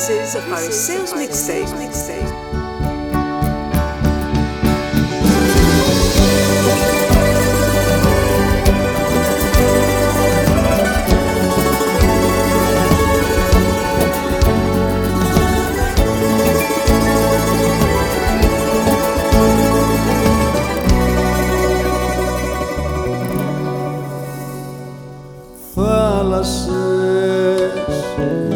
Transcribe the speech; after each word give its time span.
This 0.00 0.08
is 0.08 0.34
a 0.34 0.40
Pharisees 0.40 1.12
mixtape. 1.12 1.68
mixtape. 1.76 2.49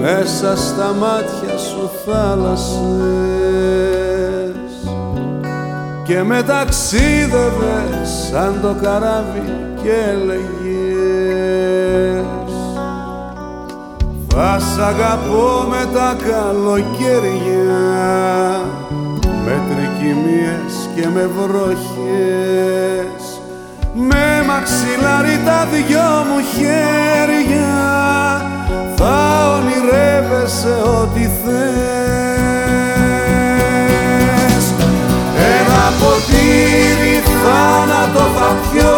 Μέσα 0.07 0.57
στα 0.57 0.95
μάτια 0.99 1.59
σου 1.59 1.91
θάλασσες. 2.05 2.75
Και 6.05 6.23
με 6.23 6.43
ταξίδευες 6.43 8.29
σαν 8.31 8.59
το 8.63 8.77
καράβι 8.83 9.43
και 9.83 9.91
έλεγες. 10.11 10.45
Θα 14.29 14.59
σ' 14.59 14.79
αγαπώ 14.79 15.67
με 15.69 15.87
τα 15.95 16.17
καλοκαίρια 16.29 17.75
με 19.45 19.61
τρικυμίες 19.69 20.89
και 20.95 21.09
με 21.15 21.31
βροχές. 21.37 23.23
Με 23.95 24.45
μαξιλάρι 24.47 25.41
τα 25.45 25.67
δυο 25.73 26.25
μου 26.29 26.41
χέρια 26.57 27.85
θα 28.97 29.17
ονειρεύεσαι 29.57 30.75
ό,τι 31.01 31.21
θες. 31.21 31.75
Ένα 35.57 35.85
ποτήρι 36.01 37.17
θάνατο 37.43 38.25
θα 38.37 38.49
πιω 38.63 38.97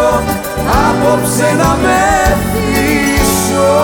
απόψε 0.87 1.49
να 1.57 1.71
με 1.81 2.03
θύσω 2.51 3.75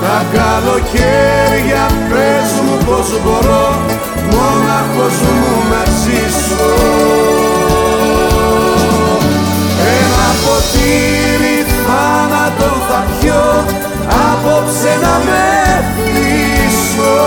Τα 0.00 0.18
καλοκαίρια 0.32 1.84
πες 2.08 2.50
μου 2.64 2.76
πως 2.86 3.08
μπορώ 3.22 3.68
μόναχος 4.32 5.16
μου 5.20 5.52
να 5.70 5.82
ζήσω. 6.00 6.68
Ένα 9.96 10.26
ποτήρι 10.44 11.29
απόψε 14.70 14.98
να 15.02 15.18
με 15.24 15.84
θύσω 15.96 17.18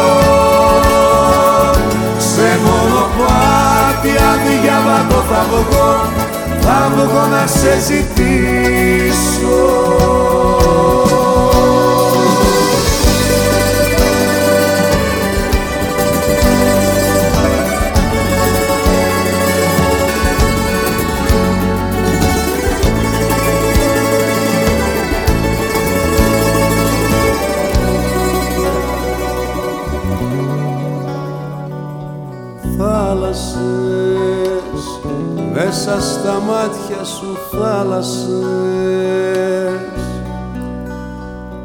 σε 2.18 2.60
μονοπάτι 2.64 4.12
αδιάβατο 4.32 5.24
θα 5.30 5.46
βγω 5.50 6.12
θα 6.62 6.92
βγω 6.96 7.26
να 7.32 7.48
σε 7.48 7.80
ζητήσω 7.80 9.62
μέσα 35.86 36.02
στα 36.02 36.40
μάτια 36.40 37.04
σου 37.04 37.38
θάλασσες. 37.52 38.32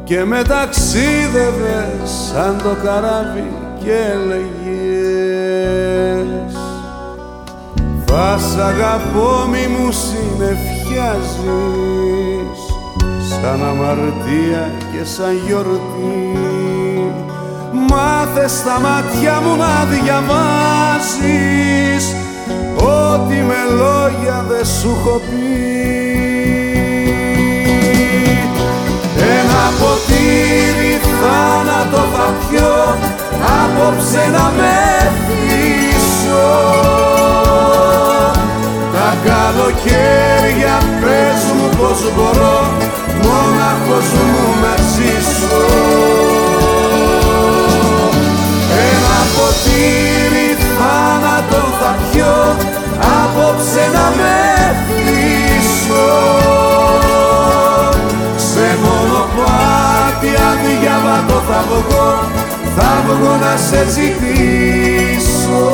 Και 0.05 0.25
με 0.25 0.43
ταξίδευες 0.43 2.11
σαν 2.33 2.61
το 2.62 2.77
καράβι 2.84 3.53
και 3.84 3.93
έλεγες. 4.12 4.56
Θα 8.06 8.39
σ' 8.39 8.59
αγαπώ 8.59 9.47
μη 9.51 9.67
μου 9.67 9.93
συνεφιάζεις 9.93 11.39
σαν 13.29 13.65
αμαρτία 13.65 14.73
και 14.93 15.05
σαν 15.05 15.35
γιορτή. 15.47 16.33
Μάθε 17.91 18.49
στα 18.49 18.81
μάτια 18.81 19.41
μου 19.41 19.56
να 19.56 19.85
διαβάζεις 19.85 20.89
Ό,τι 22.81 23.34
με 23.34 23.61
λόγια 23.77 24.44
δεν 24.49 24.65
σου 24.65 24.97
έχω 25.00 25.21
πει. 25.31 25.78
Ένα 29.19 29.65
ποτήρι 29.78 31.00
θάνατο 31.21 32.03
θα 32.15 32.34
πιω 32.38 32.99
Απόψε 33.62 34.31
να 34.33 34.53
με 34.56 35.11
θύσω 35.27 36.50
Τα 38.93 39.17
καλοκαίρια 39.25 40.78
πες 41.00 41.53
μου 41.56 41.69
πως 41.78 42.12
μπορώ 42.15 42.59
Μόναχος 43.22 44.12
μου 44.12 44.55
να 44.62 44.75
ζήσω 44.93 46.28
θα 51.80 51.96
πιω 52.10 52.56
απόψε 53.20 53.84
να 53.94 54.06
με 54.19 54.36
θύσω 54.86 56.10
σε 58.36 58.66
μονοπάτι 58.82 60.30
αδιάβατο 60.50 61.42
θα 61.48 61.64
βγω 61.69 62.28
θα 62.80 63.02
βγω 63.06 63.36
να 63.36 63.56
σε 63.56 63.91
ζητήσω. 63.91 65.66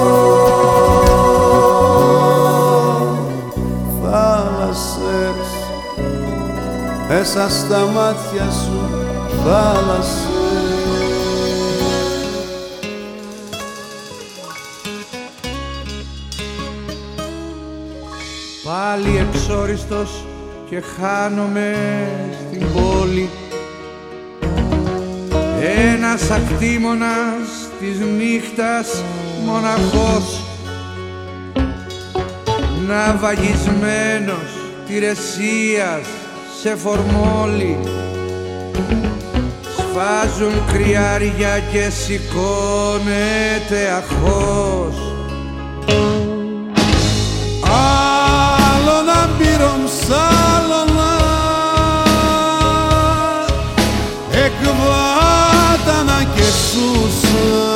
Θάλασσες 4.02 5.48
μέσα 7.08 7.50
στα 7.50 7.78
μάτια 7.94 8.50
σου 8.50 8.80
θάλασσες 9.44 10.33
πάλι 19.04 19.18
εξόριστος 19.18 20.24
και 20.70 20.82
χάνομαι 20.98 21.74
στην 22.48 22.66
πόλη. 22.72 23.28
Ένας 25.92 26.30
ακτήμονας 26.30 27.48
της 27.80 27.98
νύχτας 27.98 29.02
μοναχός 29.46 30.44
ναυαγισμένος 32.86 34.50
τηρεσίας 34.86 36.06
σε 36.62 36.76
φορμόλι. 36.76 37.78
Σφάζουν 39.76 40.64
κρυάρια 40.72 41.58
και 41.72 41.90
σηκώνεται 41.90 43.90
αχός 43.96 45.14
εκβάτανα 56.54 57.08
και 57.14 57.73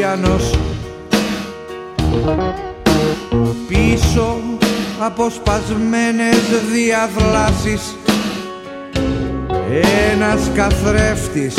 η 0.00 0.04
ανός 0.04 0.54
πίσω 3.68 4.40
από 5.00 5.30
σπασμένες 5.30 6.36
διαδλάσεις 6.72 7.96
ένας 10.10 10.50
καθρέφτης 10.54 11.54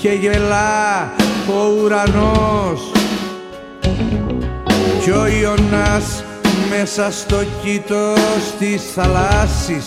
και 0.00 0.08
γελά 0.08 1.12
ο 1.48 1.82
ουρανός. 1.82 2.92
Κι 5.02 5.10
ο 5.10 5.26
Ιωνάς 5.26 6.24
μέσα 6.70 7.10
στο 7.10 7.36
κήτος 7.62 8.54
της 8.58 8.82
θαλάσσης 8.94 9.86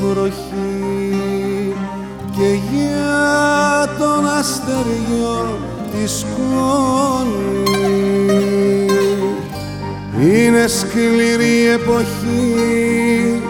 βροχή 0.00 1.74
και 2.30 2.58
για 2.70 3.86
τον 3.98 4.26
αστεριό 4.38 5.58
της 5.92 6.10
σκόνη. 6.18 7.62
Είναι 10.20 10.66
σκληρή 10.66 11.66
εποχή, 11.74 13.42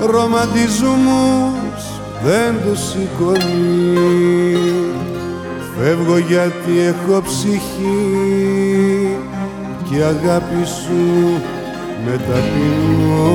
ρομαντισμούς 0.00 1.82
δεν 2.24 2.54
τους 2.64 2.80
σηκώνει. 2.88 3.98
Φεύγω 5.78 6.18
γιατί 6.18 6.78
έχω 6.78 7.22
ψυχή 7.22 9.16
και 9.88 9.96
η 9.96 10.02
αγάπη 10.02 10.64
σου 10.64 11.40
με 12.04 12.16
ταπεινώνει 12.16 13.30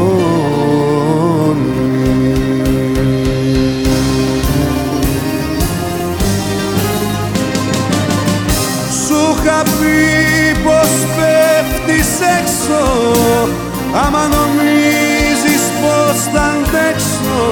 πει 9.77 9.99
πως 10.63 10.91
πέφτεις 11.15 12.11
έξω 12.37 12.83
άμα 14.05 14.23
νομίζεις 14.35 15.63
πως 15.81 16.17
θα 16.33 16.43
αντέξω 16.55 17.43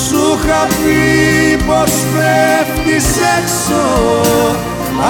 σου 0.08 0.40
είχα 0.44 0.68
πει 0.68 1.64
πως 1.68 1.92
φεύγεις 2.14 3.06
έξω 3.38 3.84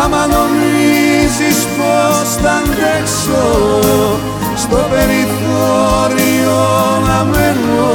άμα 0.03 0.27
νομίζεις 0.27 1.59
πως 1.77 2.27
θα 2.43 2.51
αντέξω 2.51 3.45
στο 4.65 4.81
περιθώριο 4.89 6.59
να 7.07 7.23
μένω. 7.23 7.89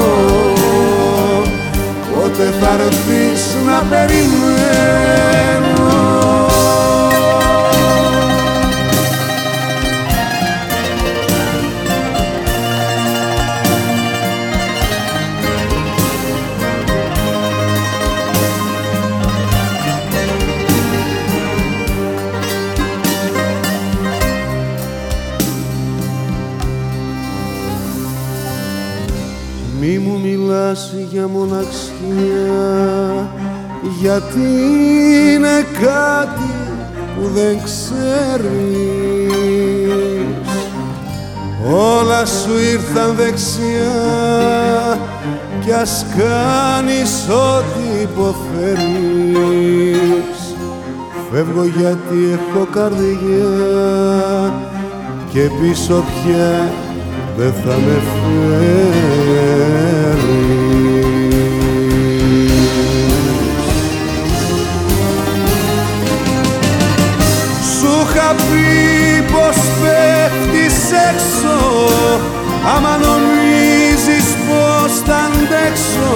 Πότε 2.14 2.44
θα 2.60 2.72
έρθεις 2.84 3.42
να 3.66 3.78
περιμένω; 3.90 5.69
Μιλάς 31.28 31.92
για 31.96 32.08
μοναξιά 32.18 32.60
γιατί 34.00 34.48
είναι 35.34 35.66
κάτι 35.80 36.52
που 37.14 37.28
δεν 37.34 37.58
ξέρεις. 37.64 38.38
Όλα 41.72 42.26
σου 42.26 42.58
ήρθαν 42.72 43.14
δεξιά 43.16 44.98
κι 45.64 45.72
ας 45.72 46.06
κάνεις 46.18 47.28
ό,τι 47.28 48.00
υποφέρεις. 48.02 48.98
Φεύγω 51.32 51.64
γιατί 51.64 52.18
έχω 52.32 52.64
καρδιά 52.72 53.52
και 55.32 55.40
πίσω 55.60 55.94
πια 55.94 56.72
δεν 57.36 57.52
θα 57.52 57.74
με 57.76 57.96
φέρεις 58.20 59.20
πέφτεις 71.10 71.34
έξω. 71.42 71.56
Άμα 72.76 72.94
νομίζεις 73.06 74.28
πως 74.46 74.92
θα 75.06 75.16
αντέξω 75.16 76.14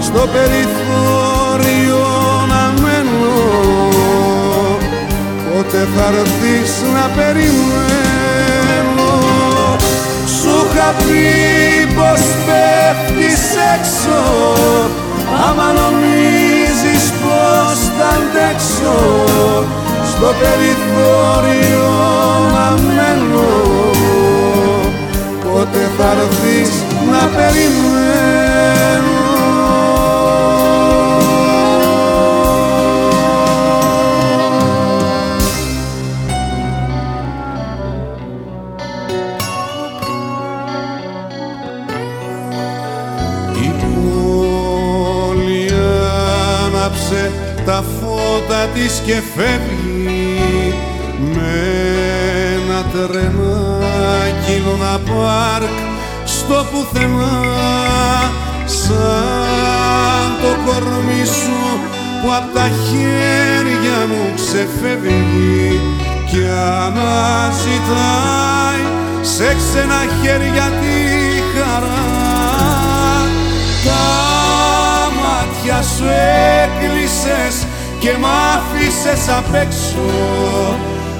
στο 0.00 0.28
περιθώριο 0.32 2.06
να 2.48 2.80
μένω. 2.82 3.38
Πότε 5.52 5.88
θα 5.96 6.06
έρθεις 6.20 6.72
να 6.94 7.10
περιμένω. 7.16 9.12
Σου 10.40 10.54
είχα 10.70 10.94
πει 10.98 11.26
πως 11.94 12.22
πέφτεις 12.46 13.40
έξω. 13.74 14.20
Άμα 15.48 15.68
νομίζεις 15.80 17.04
πως 17.22 17.78
θα 17.98 18.08
αντέξω 18.18 18.96
στο 20.20 20.26
περιθώριο 20.40 21.88
να 22.52 22.70
μένω. 22.70 23.50
Πότε 25.44 25.90
θα 25.98 26.10
έρθεις 26.10 26.70
να 27.10 27.22
περιμένω. 27.36 27.86
Η 43.62 43.72
πόλη 43.80 45.62
άναψε 46.64 47.22
τα 47.64 47.84
φώτα 48.00 48.66
της 48.74 49.02
και 49.06 49.14
φεύγει 49.36 50.07
με 51.18 51.52
ένα 52.54 52.84
τρενάκι 52.92 54.62
να 54.80 54.98
πάρκ 54.98 55.76
στο 56.24 56.66
πουθενά 56.70 57.42
σαν 58.64 60.28
το 60.42 60.50
κορμί 60.64 61.24
σου 61.24 61.60
που 62.22 62.32
απ' 62.36 62.54
τα 62.54 62.68
χέρια 62.84 64.06
μου 64.08 64.32
ξεφεύγει 64.34 65.80
αναζητάει 66.86 68.82
σε 69.20 69.44
ξένα 69.44 70.00
χέρια 70.22 70.70
τη 70.80 70.98
χαρά 71.54 72.06
τα 73.84 74.06
μάτια 75.20 75.82
σου 75.82 76.04
έκλεισες 76.62 77.66
και 77.98 78.10
μ' 78.20 78.26
άφησες 78.54 79.28
απ' 79.28 79.54
έξω 79.54 80.06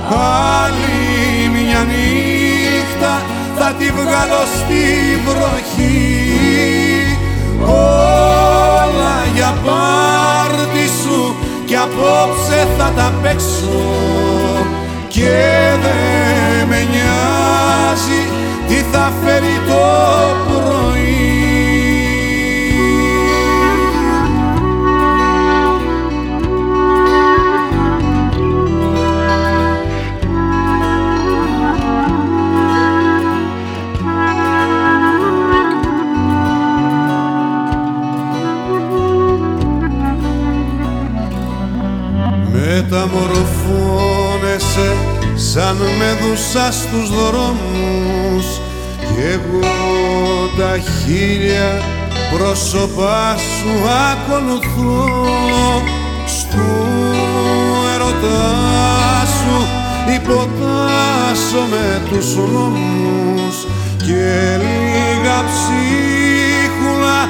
άλλη 0.09 1.49
μια 1.49 1.87
νύχτα 1.91 3.23
θα 3.59 3.73
τη 3.79 3.85
βγάλω 3.91 4.43
στη 4.59 4.85
βροχή. 5.27 6.27
Όλα 7.63 9.17
για 9.35 9.55
πάρτι 9.65 10.87
σου 11.03 11.35
κι 11.65 11.77
απόψε 11.77 12.69
θα 12.79 12.93
τα 12.97 13.13
παίξω. 13.23 13.87
Και 15.09 15.39
δεν 15.83 16.69
με 16.69 16.87
νοιάζει 16.93 18.23
τι 18.69 18.75
θα 18.93 19.13
φέρει 19.23 19.61
το 19.69 19.85
πρωί 20.47 21.08
Μεταμορφώνεσαι 42.91 44.97
σαν 45.35 45.77
δούσα 46.21 46.73
στους 46.73 47.11
δρόμους. 47.11 48.47
Κι 48.99 49.21
εγώ 49.33 49.61
τα 50.59 50.79
χίλια 50.79 51.83
πρόσωπά 52.33 53.37
σου 53.37 53.73
ακολουθώ. 54.11 55.07
Στου 56.27 56.71
ερωτά 57.95 59.27
σου 59.27 59.57
υποτάσσω 60.15 61.63
με 61.71 62.03
τους 62.09 62.29
νόμους. 62.37 63.57
Και 63.97 64.57
λίγα 64.57 65.39
ψίχουλα 65.49 67.21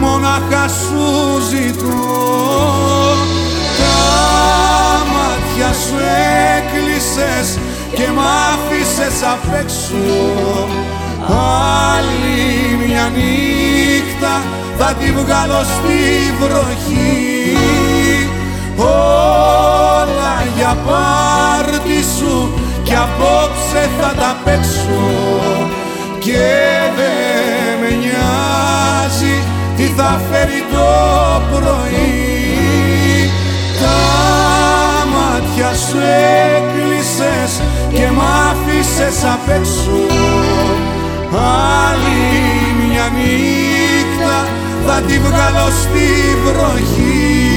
μόναχα 0.00 0.64
σου 0.68 1.04
ζητώ 1.50 1.96
μάτια 5.12 5.70
σου 5.82 5.98
έκλεισες 6.56 7.58
και 7.96 8.06
μ' 8.14 8.24
άφησες 8.52 9.22
απ' 9.32 9.54
έξω. 9.60 10.06
Άλλη 11.96 12.86
μια 12.86 13.10
νύχτα 13.16 14.34
θα 14.78 14.92
τη 14.92 15.12
βγάλω 15.12 15.62
στη 15.74 16.00
βροχή. 16.40 17.56
Όλα 18.76 20.36
για 20.56 20.76
πάρτι 20.86 22.04
σου 22.18 22.54
κι 22.82 22.94
απόψε 22.94 23.88
θα 24.00 24.12
τα 24.20 24.36
παίξω. 24.44 25.04
Και 26.18 26.48
δεν 26.96 27.78
με 27.80 27.90
νοιάζει 27.96 29.42
τι 29.76 29.82
θα 29.96 30.20
φέρει 30.30 30.64
το 30.72 30.86
πρωί 31.50 32.35
μάτια 35.56 35.74
σου 35.74 35.98
έκλεισες 36.56 37.60
και 37.92 38.10
μ' 38.10 38.20
άφησες 38.50 39.24
απ' 39.24 39.48
έξω. 39.48 40.00
Άλλη 41.32 42.20
μια 42.78 43.06
νύχτα 43.16 44.36
θα 44.86 45.00
τη 45.06 45.18
βγάλω 45.18 45.68
στη 45.82 46.08
βροχή. 46.44 47.56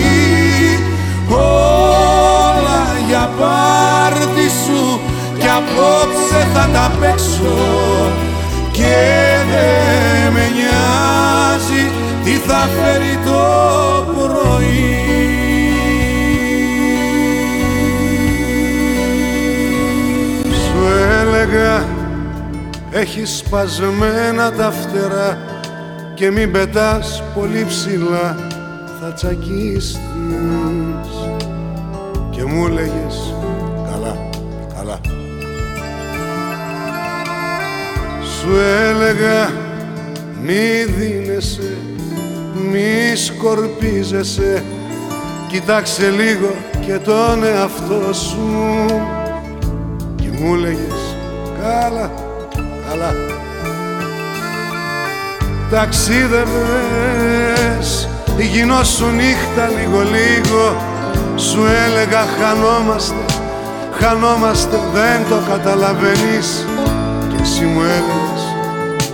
Όλα 1.30 2.84
για 3.08 3.30
πάρτι 3.40 4.50
σου 4.66 5.00
κι 5.40 5.48
απόψε 5.48 6.48
θα 6.54 6.70
τα 6.74 6.92
παίξω. 7.00 7.58
Και 8.72 8.98
δεν 9.52 10.34
με 10.34 10.46
νοιάζει 10.56 11.92
τι 12.24 12.32
θα 12.32 12.70
φέρει 12.76 13.20
το 13.26 13.42
πρωί 14.14 15.19
έλεγα 21.50 21.86
έχει 22.92 23.26
σπασμένα 23.26 24.52
τα 24.52 24.72
φτερά 24.72 25.38
και 26.14 26.32
μην 26.32 26.52
πετάς 26.52 27.24
πολύ 27.36 27.66
ψηλά 27.68 28.36
θα 29.00 29.14
τσακίστης 29.14 30.00
και 32.30 32.44
μου 32.44 32.66
έλεγες 32.66 33.34
καλά, 33.92 34.30
καλά 34.76 35.00
Σου 38.24 38.50
έλεγα 38.90 39.52
μη 40.42 40.94
δίνεσαι, 40.98 41.78
μη 42.72 43.16
σκορπίζεσαι. 43.16 44.64
Κοιτάξε 45.52 46.10
λίγο 46.10 46.56
και 46.86 46.94
τον 46.94 47.44
εαυτό 47.44 48.14
σου 48.14 48.86
Και 50.16 50.28
μου 50.40 50.54
έλεγες 50.54 50.99
Καλά, 51.70 52.12
καλά 52.90 53.12
Ταξίδευες 55.70 56.50
γινώσου 58.38 59.06
νύχτα 59.06 59.68
λίγο 59.68 60.02
λίγο. 60.02 60.76
Σου 61.36 61.66
έλεγα 61.86 62.26
χανόμαστε, 62.40 63.26
χανόμαστε 64.00 64.80
δεν 64.94 65.26
το 65.30 65.36
καταλαβαίνεις 65.50 66.66
Και 67.30 67.42
εσύ 67.42 67.64
μου 67.66 67.82
έλεγες 67.82 68.56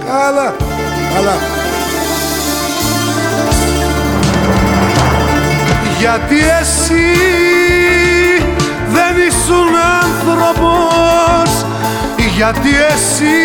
Καλά, 0.05 0.55
καλά 1.15 1.37
Γιατί 5.99 6.37
εσύ 6.61 7.05
δεν 8.93 9.15
ήσουν 9.27 9.75
άνθρωπος 10.03 11.65
γιατί 12.35 12.69
εσύ 12.93 13.37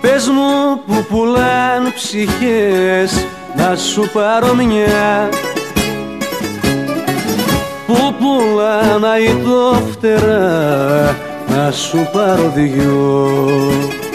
Πες 0.00 0.28
μου 0.28 0.80
που 0.86 1.04
πουλάν 1.08 1.92
ψυχές 1.94 3.26
να 3.56 3.76
σου 3.76 4.10
πάρω 4.12 4.54
μια 4.54 5.28
Που 7.86 8.14
πουλάν 8.18 9.04
αητό 9.04 9.82
φτερά 9.92 11.16
να 11.48 11.70
σου 11.70 12.08
πάρω 12.12 12.52
δυο 12.54 14.07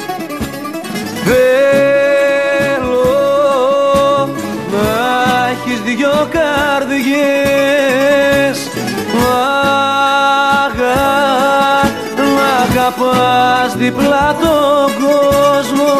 αγαπάς 12.85 13.75
διπλά 13.75 14.35
τον 14.41 14.91
κόσμο. 15.05 15.93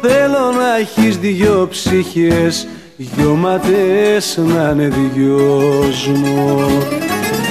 Θέλω 0.00 0.52
να 0.58 0.76
έχεις 0.76 1.18
δυο 1.18 1.66
ψυχές 1.70 2.66
δυο 2.96 3.34
ματές 3.34 4.36
να 4.36 4.70
είναι 4.70 4.88
δυος 5.14 6.10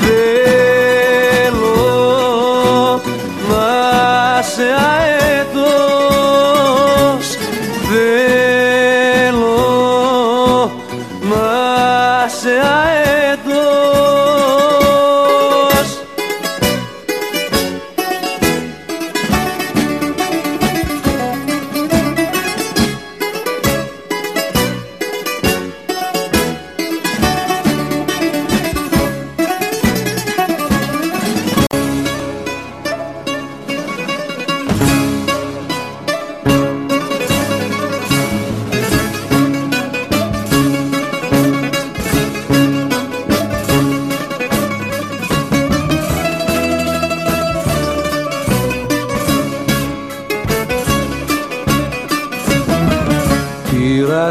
Θέλω 0.01 0.31
να 3.49 4.41
σε 4.41 4.63
αετώ 4.63 5.00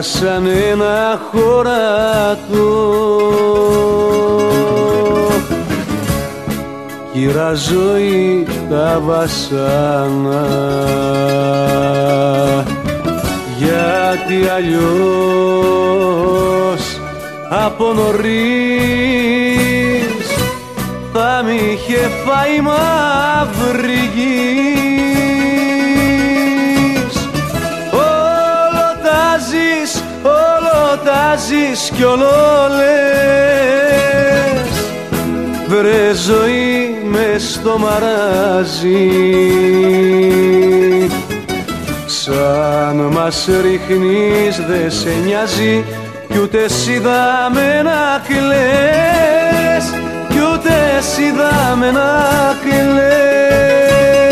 σαν 0.00 0.46
ένα 0.46 1.20
χωρατό 1.30 2.80
Κύρα 7.12 7.54
ζωή 7.54 8.46
τα 8.70 9.00
βασάνα. 9.04 10.46
Γιατί 13.58 14.48
αλλιώς 14.56 16.00
από 17.48 17.92
νωρίς 17.92 18.20
θα 21.12 21.42
μ' 21.44 21.48
είχε 21.50 22.10
φάει 22.24 22.60
μαύρη 22.60 24.10
γη 24.14 24.79
αλλάζεις 31.08 31.90
κι 31.96 32.04
όλο 32.04 32.30
λες. 32.76 32.90
Βρε 35.66 36.12
ζωή 36.14 36.96
μες 37.04 37.52
στο 37.52 37.78
μαράζι. 37.78 39.10
Σαν 42.06 42.96
μας 43.12 43.48
ρίχνεις 43.62 44.56
δε 44.68 44.88
σε 44.90 45.10
νοιάζει 45.24 45.84
κι 46.28 46.38
ούτε 46.38 46.62
εσύ 46.62 47.00
να 47.84 48.20
κλαις. 48.26 49.84
Κι 50.28 50.38
ούτε 50.52 50.72
εσύ 50.98 51.32
να 51.92 52.54
κλαις 52.62 54.29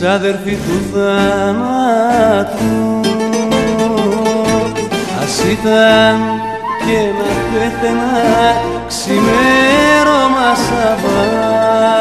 ξαδερφή 0.00 0.54
του 0.54 0.76
θάνατου 0.92 2.76
ας 5.22 5.36
ήταν 5.52 6.18
και 6.86 7.00
να 7.18 7.30
πέθαινα 7.52 8.22
ξημέρωμα 8.88 10.48
Σαββάτος 10.66 11.98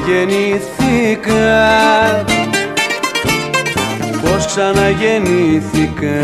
ξαναγεννήθηκα. 0.00 1.34
Πως 4.22 4.46
ξαναγεννήθηκα 4.46 6.20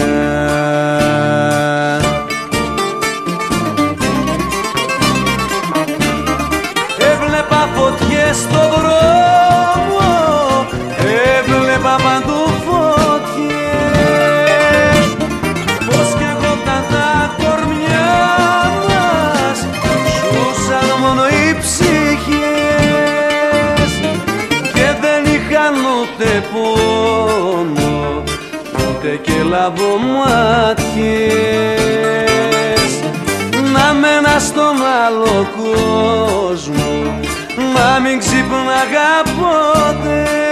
Ούτε 29.56 29.64
και 29.64 29.78
λαβομάτιες 29.78 30.76
Να 33.72 33.92
μένα 33.92 34.38
στον 34.38 34.76
άλλο 35.06 35.48
κόσμο 35.56 37.20
Μα 37.74 37.98
μην 37.98 38.18
ξυπνάγα 38.18 39.22
ποτέ 39.36 40.45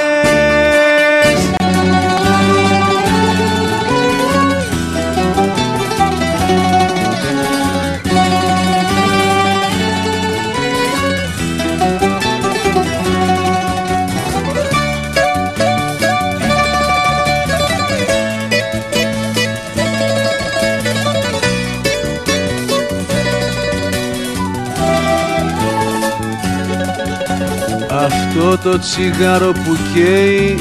Αυτό 28.37 28.59
το 28.71 28.79
τσιγάρο 28.79 29.53
που 29.53 29.77
καίει 29.95 30.59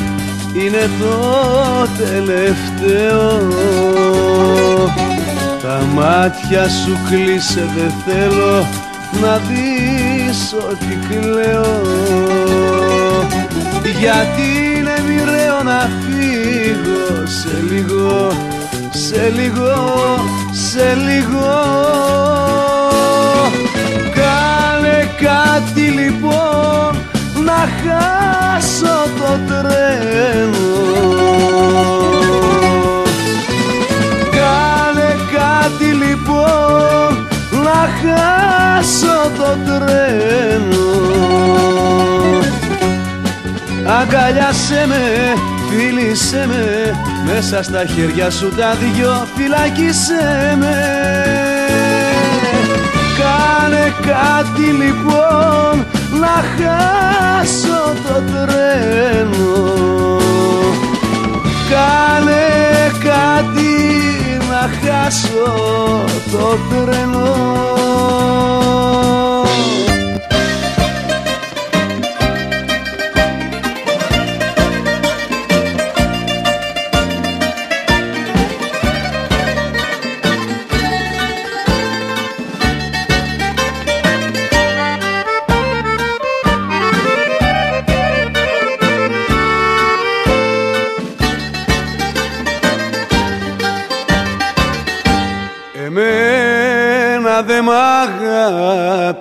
είναι 0.53 0.89
το 0.99 1.88
τελευταίο. 1.97 3.47
Τα 5.62 5.81
μάτια 5.93 6.69
σου 6.69 6.97
κλείσε 7.09 7.69
δεν 7.75 7.93
θέλω 8.05 8.67
να 9.21 9.38
δεις 9.38 10.55
ότι 10.69 10.99
κλαίω. 11.09 11.81
Γιατί 13.99 14.77
είναι 14.77 14.95
μοιραίο 15.07 15.63
να 15.63 15.89
φύγω 16.01 17.25
σε 17.25 17.63
λίγο, 17.69 18.31
σε 18.89 19.31
λίγο, 19.36 19.73
σε 20.51 20.97
λίγο. 21.05 21.51
Κάνε 24.13 25.09
κάτι 25.21 25.81
λοιπόν 25.81 26.73
να 27.54 27.68
χάσω 27.84 29.10
το 29.20 29.39
τρένο 29.48 30.72
Κάνε 34.32 35.16
κάτι 35.34 35.86
λοιπόν 35.86 37.28
να 37.63 37.89
χάσω 38.00 39.32
το 39.38 39.58
τρένο 39.66 40.92
Αγκαλιάσέ 44.02 44.86
με, 44.88 45.34
φίλησέ 45.70 46.46
με 46.48 46.94
Μέσα 47.26 47.63
στα 47.63 47.86
χέρια 47.86 48.30
σου 48.30 48.50
τα 48.56 48.76
δυο 48.76 49.28
φυλάκισέ 49.36 50.58
με. 50.60 50.76
Κάνε 53.18 53.94
κάτι 54.02 54.62
λοιπόν 54.62 55.86
να 56.19 56.43
χάσω 56.56 57.93
το 58.04 58.23
τρένο. 58.32 59.54
Κάνε 61.69 62.45
κάτι 63.04 63.73
να 64.49 64.69
χάσω 64.82 65.54
το 66.32 66.58
τρένο 66.69 67.54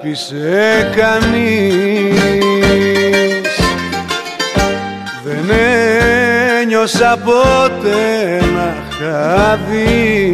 αγάπησε 0.02 0.90
κανείς. 0.96 2.16
Δεν 5.24 5.50
ένιωσα 6.60 7.18
ποτέ 7.24 8.40
να 8.54 8.68
χαδί 8.98 10.30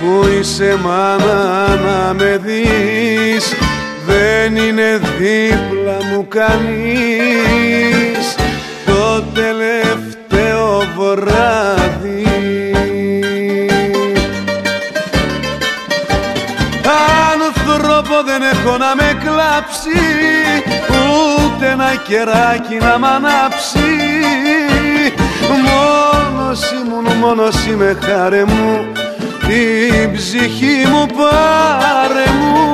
Που 0.00 0.12
είσαι 0.40 0.70
μάνα 0.82 1.68
να 1.76 2.14
με 2.14 2.40
δεις 2.44 3.54
Δεν 4.06 4.56
είναι 4.56 5.00
δίπλα 5.18 5.98
μου 6.12 6.26
κανείς. 6.28 8.34
Το 8.86 9.22
τελευταίο 9.34 9.99
δεν 18.24 18.42
έχω 18.42 18.76
να 18.76 18.94
με 18.94 19.18
κλάψει 19.24 20.00
Ούτε 20.88 21.70
ένα 21.70 21.94
κεράκι 22.08 22.76
να 22.80 22.98
μ' 22.98 23.04
ανάψει. 23.04 23.78
Μόνος 25.66 26.60
ήμουν, 26.70 27.16
μόνος 27.16 27.66
είμαι 27.66 27.98
χάρε 28.04 28.44
μου 28.44 28.92
Την 29.38 30.12
ψυχή 30.12 30.86
μου 30.90 31.06
πάρε 31.06 32.24
μου. 32.40 32.72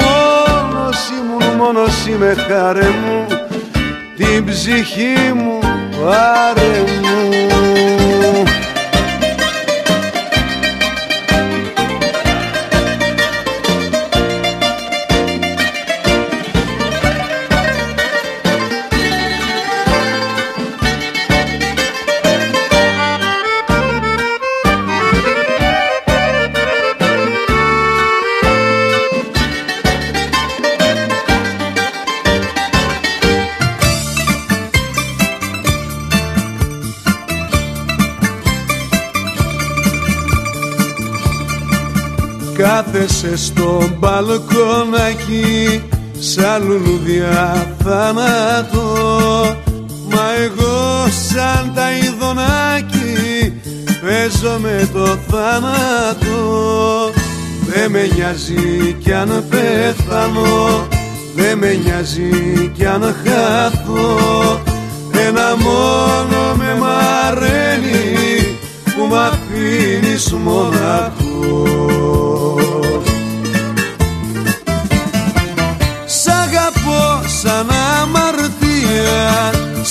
Μόνος 0.00 0.98
ήμουν, 1.18 1.56
μόνος 1.56 2.06
είμαι 2.06 2.34
χάρε 2.48 2.88
μου 2.88 3.26
Την 4.16 4.44
ψυχή 4.46 5.32
μου 5.34 5.58
πάρε 6.00 6.84
μου 7.02 8.05
Κάθεσαι 43.06 43.36
στο 43.36 43.88
μπαλκόνακι 43.98 45.82
σαν 46.18 46.62
λουλουδιά 46.66 47.74
θάνατο. 47.84 48.86
Μα 50.08 50.24
εγώ 50.44 51.06
σαν 51.28 51.72
τα 51.74 51.90
ειδονάκι 51.92 53.52
παίζω 54.02 54.58
με 54.58 54.88
το 54.92 55.06
θάνατο. 55.06 56.40
Δεν 57.66 57.90
με 57.90 58.08
νοιάζει 58.14 58.96
κι 58.98 59.12
αν 59.12 59.44
πέθανω 59.48 60.86
Δεν 61.34 61.58
με 61.58 61.80
νοιάζει 61.84 62.70
κι 62.74 62.86
αν 62.86 63.02
χάθω 63.02 64.18
Ένα 65.26 65.56
μόνο 65.56 66.54
με 66.54 66.78
μαραίνει 66.80 68.58
Που 68.84 69.06
μ' 69.10 69.14
αφήνεις 69.14 70.32
μοναχό 70.32 71.25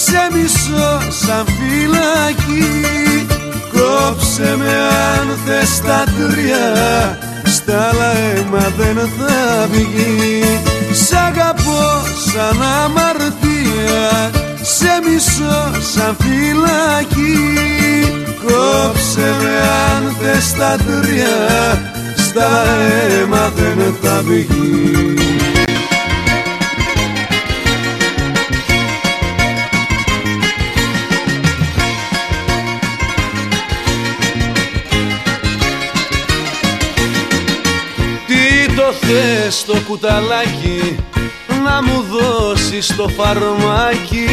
Σε 0.04 0.28
μισώ 0.34 1.02
σαν 1.26 1.46
φυλακή. 1.46 3.26
Κόψε 3.72 4.56
με 4.58 4.74
αν 5.14 5.38
θες 5.46 5.82
τα 5.82 6.04
τρία. 6.04 7.18
Στα 7.46 7.90
άλλα 7.90 8.72
δεν 8.78 8.96
θα 8.96 9.68
βγει. 9.72 10.44
Σ' 10.92 11.14
αγαπώ 11.14 12.02
σαν 12.32 12.62
αμαρτία. 12.84 14.32
Σε 14.62 15.00
μισώ 15.04 15.72
σαν 15.94 16.16
φυλακή. 16.20 17.48
Κόψε 18.46 19.36
με 19.42 19.56
αν 19.94 20.16
θες 20.22 20.54
τα 20.54 20.76
τρία. 20.76 21.38
Στα 22.16 22.64
αίμα 23.22 23.52
δεν 23.56 23.96
θα 24.02 24.22
βγει 24.26 25.25
θες 39.46 39.66
το 39.66 39.78
κουταλάκι 39.88 40.96
να 41.64 41.82
μου 41.84 42.06
δώσεις 42.12 42.96
το 42.96 43.08
φαρμάκι. 43.08 44.28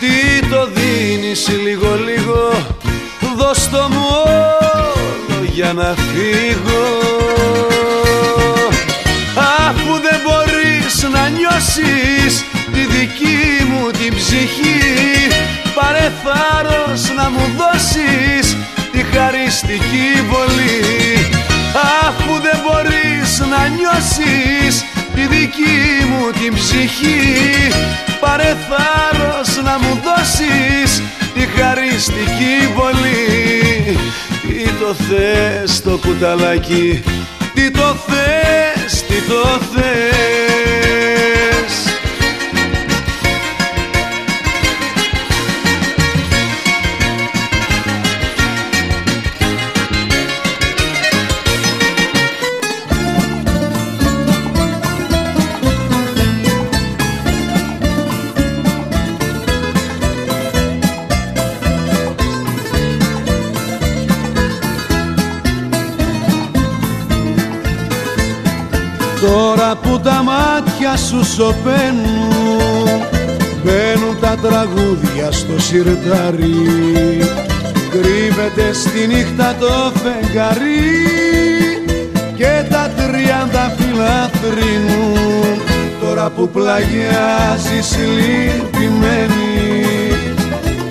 Τι 0.00 0.46
το 0.48 0.68
δίνεις 0.74 1.48
λίγο 1.48 1.98
λίγο 2.04 2.66
δώσ' 3.36 3.70
το 3.70 3.88
μου 3.90 4.06
όλο 4.24 5.44
για 5.52 5.72
να 5.72 5.94
φύγω. 5.94 6.86
Αφού 9.68 9.92
δεν 9.92 10.20
μπορείς 10.24 11.06
να 11.12 11.28
νιώσεις 11.28 12.44
τη 12.72 12.86
δική 12.96 13.64
μου 13.68 13.90
την 13.90 14.14
ψυχή 14.14 14.80
Πάρε 15.74 16.12
θάρρος 16.22 17.12
να 17.16 17.30
μου 17.30 17.50
δώσεις 17.56 18.56
τη 18.92 19.02
χαριστική 19.02 20.22
βολή 20.28 21.31
Αφού 21.74 22.40
δεν 22.40 22.58
μπορείς 22.62 23.38
να 23.38 23.68
νιώσεις 23.68 24.84
τη 25.14 25.26
δική 25.26 26.04
μου 26.08 26.30
την 26.30 26.54
ψυχή. 26.54 27.72
Πάρε 28.20 28.56
θάρρος 28.68 29.62
να 29.64 29.78
μου 29.78 30.00
δώσεις 30.04 31.02
τη 31.34 31.40
χαριστική 31.40 32.72
βολή. 32.74 33.96
Τι 34.42 34.70
το 34.70 34.94
θες 34.94 35.82
το 35.82 35.98
κουταλάκι, 36.06 37.02
τι 37.54 37.70
το 37.70 37.96
θες, 38.06 39.02
τι 39.02 39.14
το 39.28 39.60
θες 39.74 41.21
μάτια 70.82 70.96
σου 70.96 71.24
σωπαίνουν. 71.24 72.88
Μπαίνουν 73.64 74.18
τα 74.20 74.36
τραγούδια 74.42 75.32
στο 75.32 75.60
σιρτάρι. 75.60 76.54
Κρύβεται 77.90 78.72
στη 78.72 79.06
νύχτα 79.06 79.56
το 79.60 79.92
φεγγαρί 80.02 80.80
Και 82.36 82.64
τα 82.70 82.90
τριάντα 82.96 83.74
φύλλα 83.76 84.30
θρυνούν 84.32 85.60
Τώρα 86.00 86.30
που 86.30 86.48
πλαγιάζεις 86.48 87.96
λυπημένη 88.16 89.54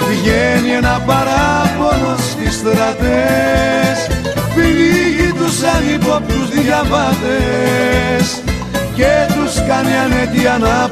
Βγαίνει 0.10 0.72
ένα 0.78 1.02
παράπονο 1.06 2.16
στις 2.18 2.54
στρατές. 2.54 3.98
Πνίγει 4.56 5.34
τους 5.38 5.64
ανυπόπτους 5.64 6.50
διαβάτες 6.50 8.42
και 9.02 9.34
τους 9.34 9.56
κάνει 9.68 9.96
ανέτεια 9.98 10.58
να 10.58 10.90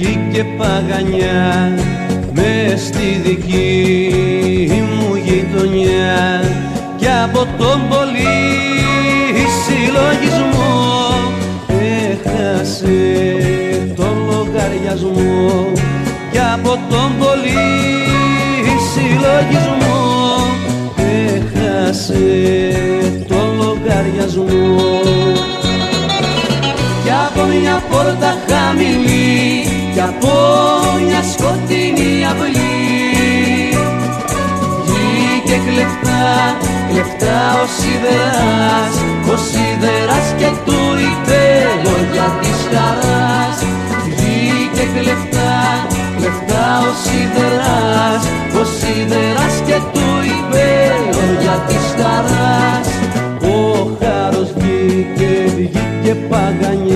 βγήκε 0.00 0.44
παγανιά 0.58 1.72
μες 2.34 2.80
στη 2.80 3.20
δική. 3.24 4.39
μου 4.39 4.39
γειτονιά 4.39 4.39
και 4.39 4.39
από 7.32 7.46
τον 7.58 7.88
πολύ 7.88 8.38
συλλογισμό 9.62 10.72
έχασε 12.10 12.98
τον 13.96 14.16
λογαριασμό. 14.30 15.72
Και 16.32 16.40
από 16.54 16.78
τον 16.90 17.10
πολύ 17.18 17.68
συλλογισμό 18.92 19.98
έχασε 21.26 22.28
τον 23.28 23.56
λογαριασμό. 23.56 25.00
Κι 27.04 27.10
από 27.26 27.42
μια 27.46 27.82
πόρτα 27.90 28.34
χαμηλή 28.48 29.64
κι 29.92 30.00
από 30.00 30.32
μια 31.06 31.22
σκοτεινή 31.32 32.26
αυλή 32.30 32.60
βγήκε 32.60 32.79
κλεφτά, 35.70 36.22
κλεφτά 36.90 37.38
ο 37.62 37.64
σιδεράς 37.76 38.94
ο 39.32 39.36
σιδεράς 39.36 40.28
και 40.38 40.50
του 40.64 40.80
είπε 41.06 41.42
λόγια 41.84 42.26
της 42.40 42.60
χαράς. 42.70 43.58
Βγήκε 44.04 44.84
κλεφτά, 44.96 45.54
κλεφτά 46.16 46.64
ο 46.88 46.90
σιδεράς 47.02 48.22
ο 48.60 48.64
σιδεράς 48.76 49.56
και 49.66 49.78
του 49.92 50.06
είπε 50.32 50.66
λόγια 51.14 51.56
της 51.68 51.84
χαράς. 51.98 52.86
Ο 53.54 53.56
χάρος 54.00 54.50
βγήκε, 54.56 55.32
βγήκε 55.56 56.14
παγανιά 56.30 56.89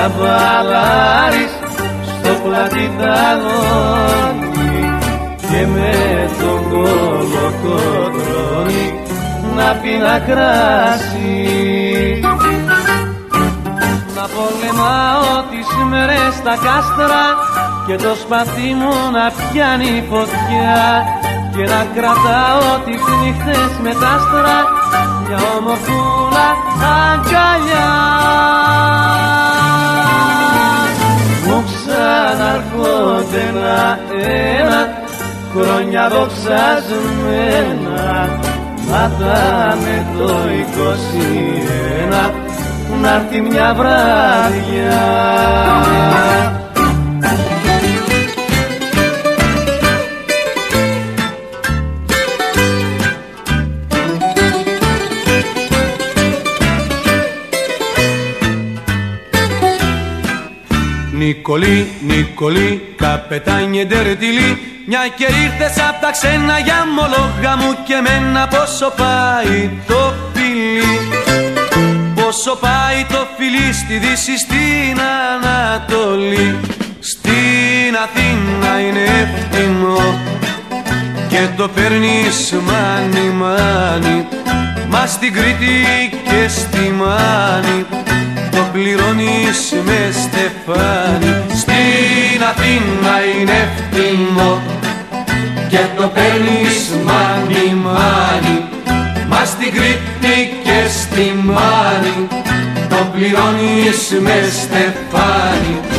πια 0.00 0.08
μπαλάρις 0.18 1.52
στο 2.18 2.32
πλάτη 2.44 2.86
και 5.50 5.62
με 5.66 5.94
τον 6.40 6.60
κολοκοτρώνη 6.70 8.86
να 9.56 9.68
πίνα 9.82 10.16
κράσει. 10.18 11.30
Να 14.16 14.24
πολεμάω 14.34 15.32
τις 15.50 15.68
μέρες 15.90 16.32
στα 16.34 16.54
κάστρα 16.64 17.24
και 17.86 17.96
το 17.96 18.12
σπαθί 18.14 18.70
μου 18.80 18.94
να 19.12 19.24
πιάνει 19.30 20.04
φωτιά 20.10 20.82
και 21.54 21.64
να 21.72 21.80
κρατάω 21.94 22.68
τις 22.84 23.02
νύχτες 23.22 23.72
με 23.82 23.92
τα 24.00 24.08
άστρα 24.08 24.58
μια 25.26 25.40
ομορφούλα 25.58 26.48
αγκαλιά 27.12 27.90
μου 31.50 31.64
ξαναρχόνται 31.64 33.40
ένα-ένα 33.48 34.80
χρόνια 35.52 36.08
δοξασμένα 36.08 38.00
να 38.90 39.02
με 39.84 40.06
το 40.18 40.30
21 42.26 42.30
να 43.02 43.14
έρθει 43.14 43.40
μια 43.40 43.74
βράδια 43.74 45.00
Νικολή, 61.20 61.90
Νικολή, 62.00 62.94
καπετάνιε 62.96 63.84
ντερτιλή. 63.84 64.50
Μια 64.86 65.00
και 65.16 65.24
ήρθες 65.24 65.84
απ' 65.88 66.00
τα 66.00 66.10
ξένα 66.10 66.58
για 66.58 66.86
μολόγα 66.94 67.56
μου 67.56 67.76
και 67.86 67.94
μένα 68.06 68.48
Πόσο 68.48 68.92
πάει 68.96 69.70
το 69.86 70.14
φιλί. 70.32 70.98
Πόσο 72.14 72.56
πάει 72.56 73.04
το 73.08 73.26
φιλί 73.36 73.72
στη 73.72 73.98
Δύση, 73.98 74.38
στην 74.38 74.98
Ανατολή. 75.32 76.58
Στην 77.00 77.92
Αθήνα 78.04 78.80
είναι 78.80 79.04
εύθυμο 79.22 80.20
και 81.28 81.48
το 81.56 81.68
παίρνεις 81.68 82.54
μάνι 82.66 83.28
μάνι. 83.40 84.26
Μα 84.88 85.06
στην 85.06 85.32
Κρήτη 85.32 86.10
και 86.24 86.48
στη 86.48 86.92
Μάνη. 86.98 87.86
το 87.90 88.09
πληρώνεις 88.72 89.74
με 89.84 90.00
στεφάνι. 90.22 91.44
Στην 91.54 92.42
Αθήνα 92.50 93.14
είναι 93.40 93.52
ευθυνό 93.66 94.62
και 95.68 95.80
το 95.96 96.06
παίρνεις 96.14 96.90
μάνι 97.04 97.74
μάνι 97.74 98.64
Μα 99.28 99.44
στην 99.44 99.72
Κρήτη 99.72 100.60
και 100.64 100.88
στη 100.88 101.34
Μάνη 101.44 102.28
το 102.88 102.96
πληρώνεις 103.12 104.16
με 104.20 104.48
στεφάνι 104.50 105.89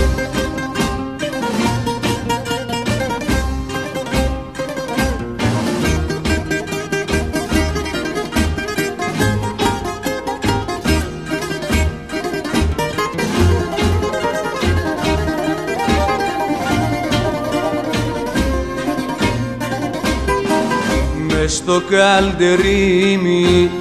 στο 21.64 21.82
καλντερίμι 21.90 23.72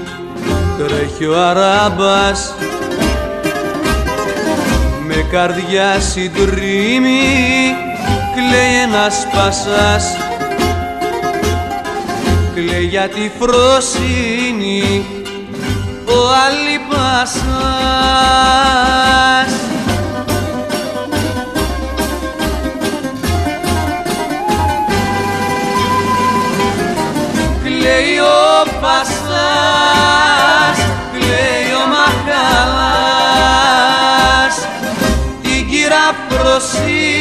τρέχει 0.79 1.27
ο 1.27 1.39
αράμπας 1.39 2.55
με 5.07 5.27
καρδιά 5.31 6.01
συντρίμη 6.01 7.75
κλαίει 8.35 8.83
ένας 8.83 9.27
πασάς. 9.35 10.05
Κλαίει 12.55 12.85
για 12.85 13.09
τη 13.09 13.31
φροσύνη 13.39 15.05
ο 16.05 16.19
Αλιπασάς 16.47 17.41
κλαίει 19.43 19.70
ο 28.81 28.83
Πασάς, 28.83 30.79
κλαίει 31.13 31.71
ο 31.83 31.85
Μαχαλάς. 31.93 32.97
Την 35.43 35.61
κύρα 35.71 36.07
προσύνη 36.29 37.20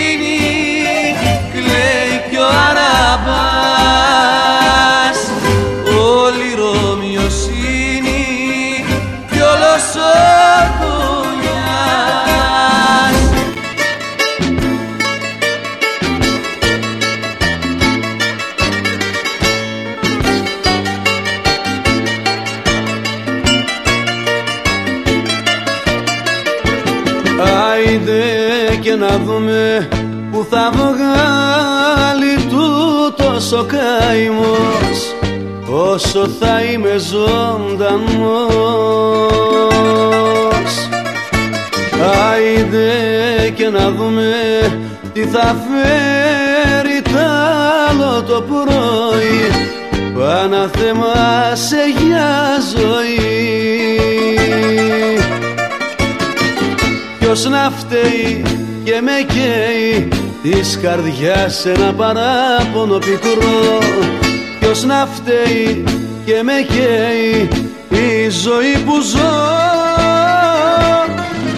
όσο 36.20 36.30
θα 36.40 36.62
είμαι 36.64 36.98
ζωντανός. 36.98 38.00
Άιντε 42.32 43.54
και 43.56 43.70
να 43.70 43.92
δούμε 43.92 44.32
τι 45.14 45.22
θα 45.22 45.56
φέρει 45.68 47.02
τ' 47.02 47.18
άλλο 47.90 48.24
το 48.24 48.42
πρωί. 48.42 49.68
Παναθέμα 50.18 51.56
σε 51.56 51.78
για 51.98 52.58
ζωή. 52.76 53.20
Ποιος 57.20 57.50
να 57.50 57.72
φταίει 57.78 58.44
και 58.84 59.02
με 59.02 59.26
καίει 59.34 60.08
της 60.42 60.80
καρδιάς 60.82 61.66
ένα 61.66 61.94
παράπονο 61.94 62.98
πικρό. 62.98 63.78
Ποιος 64.60 64.84
να 64.84 65.08
φταίει 65.16 65.84
και 66.30 66.44
με 66.44 66.66
καίει 66.68 67.50
η 67.90 68.30
ζωή 68.30 68.84
που 68.86 69.02
ζω. 69.02 69.18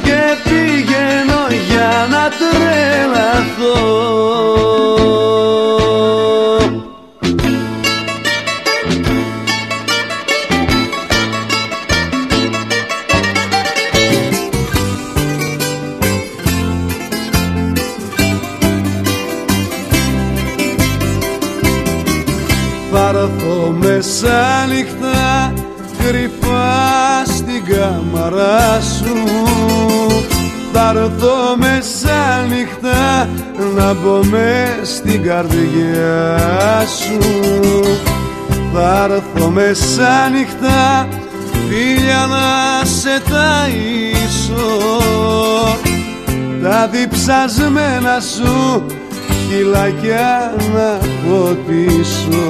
Και 0.03 0.21
πηγαίνω 0.43 1.47
για 1.69 2.07
να 2.09 2.29
τρελαθώ. 2.39 3.81
Πάρθω 22.91 23.75
σου. 28.81 29.13
Θα 30.73 30.93
έρθω 30.95 31.55
μεσάνυχτα 31.55 33.29
να 33.75 33.93
μπω 33.93 34.23
μες 34.23 34.95
στην 34.95 35.23
καρδιά 35.23 36.85
σου. 36.99 37.19
Θα 38.73 39.09
έρθω 39.11 39.49
μεσάνυχτα 39.49 41.07
φίλια 41.69 42.25
να 42.29 42.85
σε 42.85 43.21
ταΐσω. 43.29 44.65
Τα 46.63 46.87
διψασμένα 46.87 48.19
σου 48.35 48.85
φυλακιά 49.49 50.53
να 50.73 50.97
ποτίσω. 51.27 52.49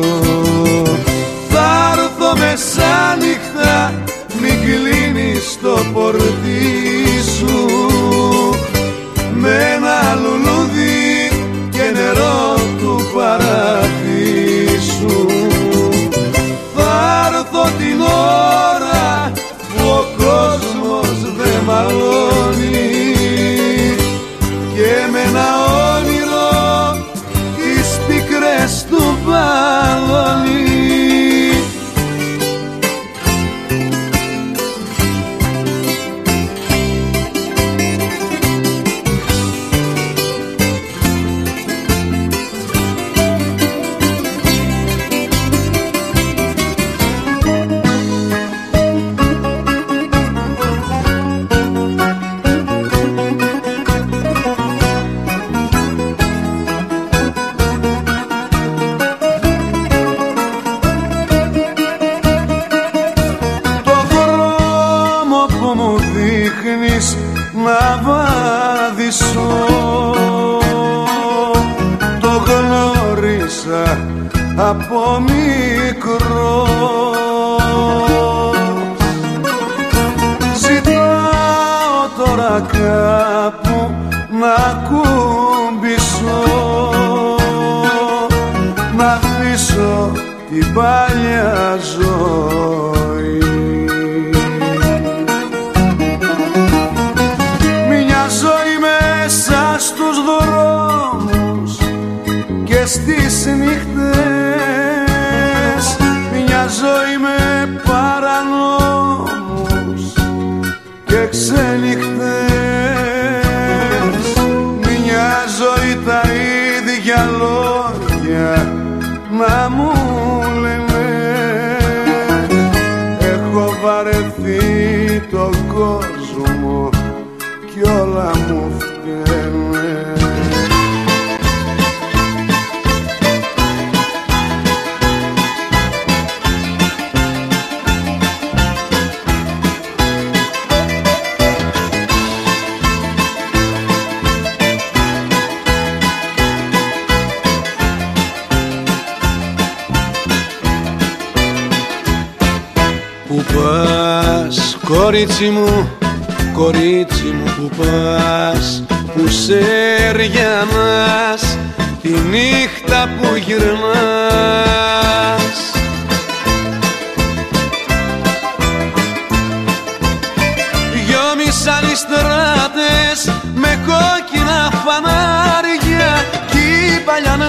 Θα 1.50 1.94
έρθω 1.94 2.38
μεσάνυχτα 2.38 3.94
Μην 4.42 4.60
κλείνεις 4.62 5.60
το 5.62 5.86
πορτί 5.94 6.22
σου. 7.38 7.70
Με 9.34 9.76
ένα 9.76 10.16
λουλούδι 10.22 10.51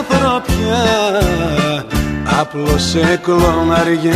παλιά 0.08 0.32
ανθρωπιά 0.34 1.84
άπλωσε 2.40 3.20
κλωναριά. 3.22 4.14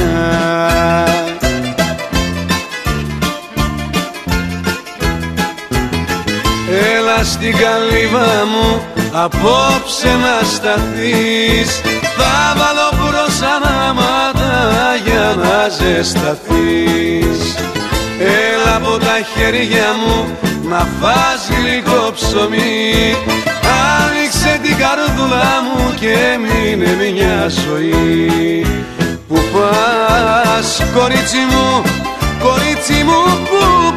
Έλα 6.96 7.24
στην 7.24 7.56
καλύβα 7.56 8.44
μου 8.46 8.82
απόψε 9.12 10.08
να 10.08 10.46
σταθείς. 10.46 11.80
Θα 12.16 12.54
βάλω 12.56 13.10
προσανάματα 13.10 14.52
για 15.04 15.34
να 15.36 15.68
ζεσταθείς. 15.68 17.54
Έλα 18.18 18.76
από 18.76 18.98
τα 18.98 19.18
χέρια 19.34 19.86
μου 20.06 20.36
να 20.68 20.78
φας 21.00 21.48
γλυκό 21.50 22.12
ψωμί 22.14 23.16
Άνοιξε 23.94 24.58
την 24.62 24.76
καρδούλα 24.76 25.52
μου 25.64 25.94
και 26.00 26.16
μείνε 26.42 26.90
μια 27.12 27.48
ζωή. 27.48 28.66
Που 29.28 29.38
πας 29.52 30.82
κορίτσι 30.94 31.42
μου, 31.50 31.82
κορίτσι 32.42 33.02
μου 33.04 33.20
που 33.48 33.95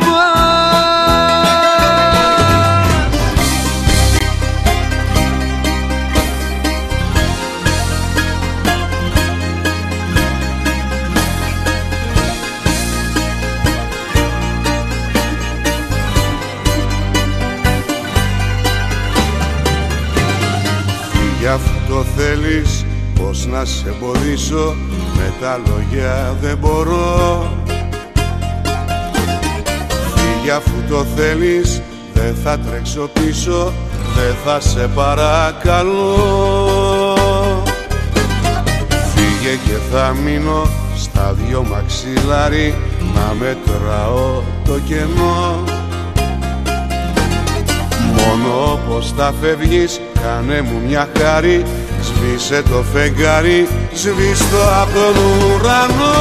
πας 21.89 21.89
Γι' 21.89 21.95
αυτό 21.95 22.03
θέλεις 22.17 22.85
πως 23.15 23.45
να 23.45 23.65
σε 23.65 23.87
εμποδίσω 23.87 24.75
Με 25.15 25.33
τα 25.41 25.59
λόγια 25.67 26.37
δεν 26.41 26.57
μπορώ. 26.57 27.51
Φύγε 30.15 30.51
αφού 30.51 30.71
το 30.89 31.05
θέλεις 31.15 31.81
δεν 32.13 32.35
θα 32.43 32.57
τρέξω 32.59 33.09
πίσω 33.13 33.73
Δεν 34.15 34.35
θα 34.45 34.59
σε 34.59 34.89
παρακαλώ. 34.95 36.17
Φύγε 38.89 39.55
και 39.65 39.77
θα 39.91 40.15
μείνω 40.23 40.69
στα 40.95 41.33
δυο 41.33 41.63
μαξιλάρι 41.63 42.75
Να 43.15 43.33
μετράω 43.39 44.41
το 44.65 44.79
κενό. 44.85 45.63
Μόνο 48.15 48.71
όπως 48.71 49.13
θα 49.17 49.33
φεύγεις 49.41 49.99
κάνε 50.29 50.61
μου 50.61 50.77
μια 50.87 51.07
χάρη 51.17 51.65
Σβήσε 52.07 52.59
το 52.69 52.79
φεγγάρι, 52.93 53.67
σβήστο 53.93 54.61
από 54.81 54.93
τον 54.93 55.15
ουρανό 55.43 56.17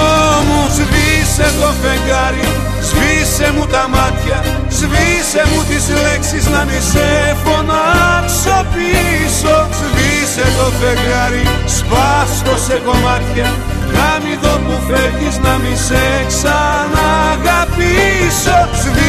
μου 0.46 0.60
Σβήσε 0.76 1.48
το 1.60 1.70
φεγγάρι, 1.80 2.46
σβήσε 2.88 3.46
μου 3.54 3.64
τα 3.74 3.84
μάτια 3.94 4.38
Σβήσε 4.78 5.42
μου 5.50 5.60
τις 5.68 5.84
λέξεις 6.02 6.44
να 6.54 6.60
μη 6.68 6.80
σε 6.92 7.08
φωνάξω 7.44 8.58
πίσω. 8.74 9.54
Σβήσε 9.78 10.46
το 10.58 10.66
φεγγάρι, 10.78 11.44
σπάστο 11.76 12.54
σε 12.66 12.76
κομμάτια 12.86 13.48
Να 13.96 14.08
μη 14.22 14.34
δω 14.42 14.54
που 14.64 14.74
φεύγεις 14.88 15.36
να 15.44 15.54
μη 15.62 15.74
σε 15.86 16.04
ξαναγαπήσω. 16.30 18.58
Σβήσε 18.82 19.07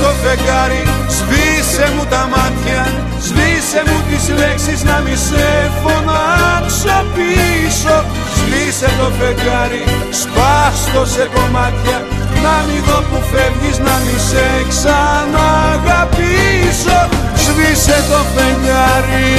το 0.00 0.10
φεγγάρι, 0.22 0.82
σβήσε 1.16 1.86
μου 1.96 2.04
τα 2.12 2.22
μάτια 2.32 2.82
Σβήσε 3.26 3.80
μου 3.86 3.98
τις 4.08 4.24
λέξεις 4.38 4.80
να 4.84 4.96
μη 5.04 5.16
σε 5.16 5.70
φωνάξω 5.82 6.98
πίσω. 7.14 7.96
Σβήσε 8.36 8.90
το 8.98 9.08
φεγγάρι, 9.18 9.84
σπάστο 10.20 11.02
σε 11.14 11.24
κομμάτια 11.34 11.98
Να 12.44 12.54
μην 12.66 12.80
δω 12.86 12.98
που 13.08 13.18
φεύγεις, 13.30 13.78
να 13.78 13.94
μη 14.04 14.16
σε 14.30 14.46
ξαναγαπήσω. 14.70 17.00
Σβήσε 17.44 17.98
το 18.10 18.20
φεγγάρι 18.34 19.30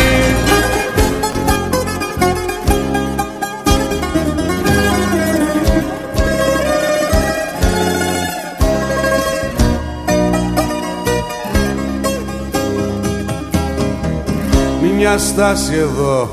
μια 15.01 15.17
στάση 15.17 15.73
εδώ. 15.73 16.29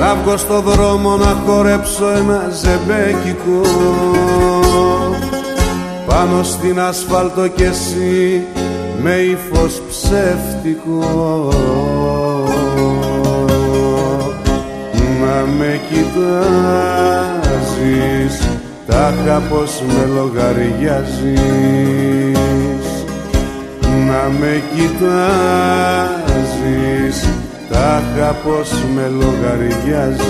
Να 0.00 0.14
βγω 0.14 0.36
στο 0.36 0.60
δρόμο 0.60 1.16
να 1.16 1.36
χορέψω 1.46 2.08
ένα 2.08 2.50
ζεμπέκικο. 2.62 3.60
Πάνω 6.06 6.42
στην 6.42 6.80
ασφάλτο 6.80 7.48
κι 7.48 7.62
εσύ 7.62 8.42
με 9.02 9.14
ύφος 9.14 9.82
ψεύτικο. 9.88 11.52
Να 15.20 15.46
με 15.58 15.80
κοιτάζεις 15.88 16.28
τάχα 18.86 19.42
πως 19.50 19.82
με 19.86 20.04
λογαριάζεις 20.14 21.54
να 24.14 24.28
με 24.38 24.62
κοιτάζεις 24.74 26.08
τάχα 27.70 28.30
πως 28.44 28.68
με 28.94 29.06
λογαριάζεις 29.08 30.22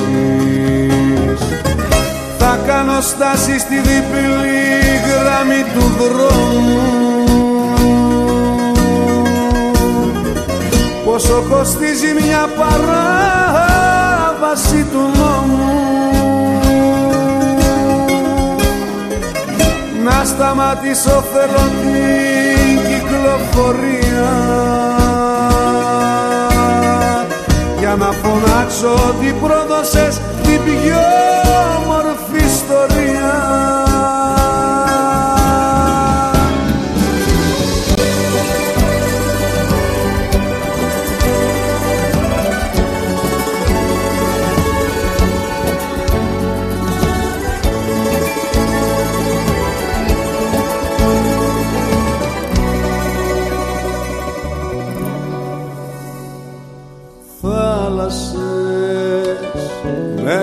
θα 2.39 2.59
κάνω 2.67 3.01
στάση 3.01 3.59
στη 3.59 3.75
διπλή 3.75 4.65
γραμμή 5.07 5.65
του 5.75 5.85
δρόμου. 5.99 6.83
Πόσο 11.05 11.45
κοστίζει 11.51 12.13
μια 12.23 12.49
παράβαση 12.59 13.61
του 14.93 15.03
νόμου. 15.17 15.73
Να 20.05 20.25
σταματήσω 20.25 21.25
θέλω 21.33 21.65
την 21.83 22.54
κυκλοφορία 23.25 24.33
για 27.79 27.95
να 27.99 28.11
φωνάξω 28.13 28.93
ότι 29.09 29.35
πρόδωσες 29.43 30.21
την 30.43 30.61
πιο 30.65 31.05
όμορφη 31.77 32.45
ιστορία 32.45 33.54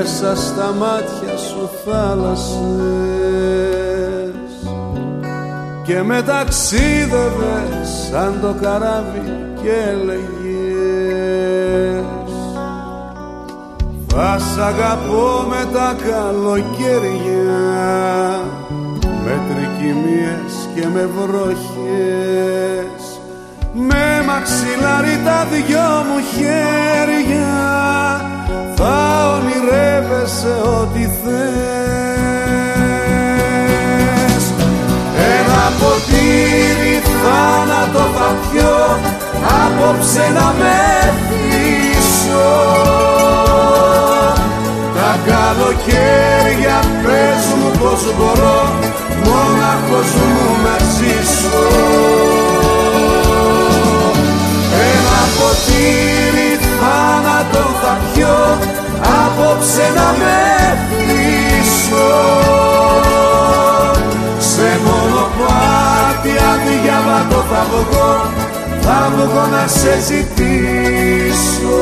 μέσα 0.02 0.36
στα 0.36 0.74
μάτια 0.80 1.38
σου 1.38 1.70
θάλασσες. 1.86 2.60
Και 5.84 6.02
με 6.02 6.22
ταξίδευες 6.22 7.90
σαν 8.12 8.38
το 8.42 8.56
καράβι 8.62 9.22
και 9.62 9.70
έλεγες. 9.90 10.22
Θα 14.08 14.40
σ' 14.40 14.58
αγαπώ 14.58 15.46
με 15.50 15.66
τα 15.74 15.96
καλοκαίρια 16.10 17.52
με 19.26 19.42
τρικυμίες 19.50 20.54
και 20.76 20.88
με 20.94 21.10
βροχές. 21.18 23.02
Με 23.74 24.24
μαξιλάρι 24.26 25.20
τα 25.26 25.46
δυο 25.52 26.04
μου 26.08 26.20
χέρια 26.36 27.82
θα 28.82 29.00
ονειρεύεσαι 29.36 30.54
ό,τι 30.80 31.04
θες. 31.22 31.34
Ένα 35.38 35.64
ποτήρι 35.80 36.96
θάνατο 37.22 38.04
θα 38.16 38.30
πιω 38.42 38.76
απόψε 39.64 40.26
να 40.34 40.48
με 40.60 40.80
θύσω 41.28 42.52
Τα 44.96 45.12
καλοκαίρια 45.30 46.80
πες 47.04 47.44
μου 47.58 47.70
πως 47.80 48.02
μπορώ 48.18 48.62
μόναχος 49.26 50.12
μου 50.16 50.46
να 50.64 50.76
ζήσω. 50.96 51.64
Ένα 54.92 55.20
ποτήρι 55.38 56.12
θάνατο 56.32 56.51
θα 57.82 57.94
πιω 58.14 58.38
απόψε 59.24 59.86
να 59.96 60.08
με 60.20 60.40
πείσω. 60.90 62.10
Σε 64.38 64.70
μονοπάτι 64.86 66.34
αδιάβατο 66.52 67.40
θα 67.52 67.62
βγω 67.72 68.12
θα 68.82 69.12
βγω 69.16 69.48
να 69.52 69.68
σε 69.68 70.00
ζητήσω 70.08 71.82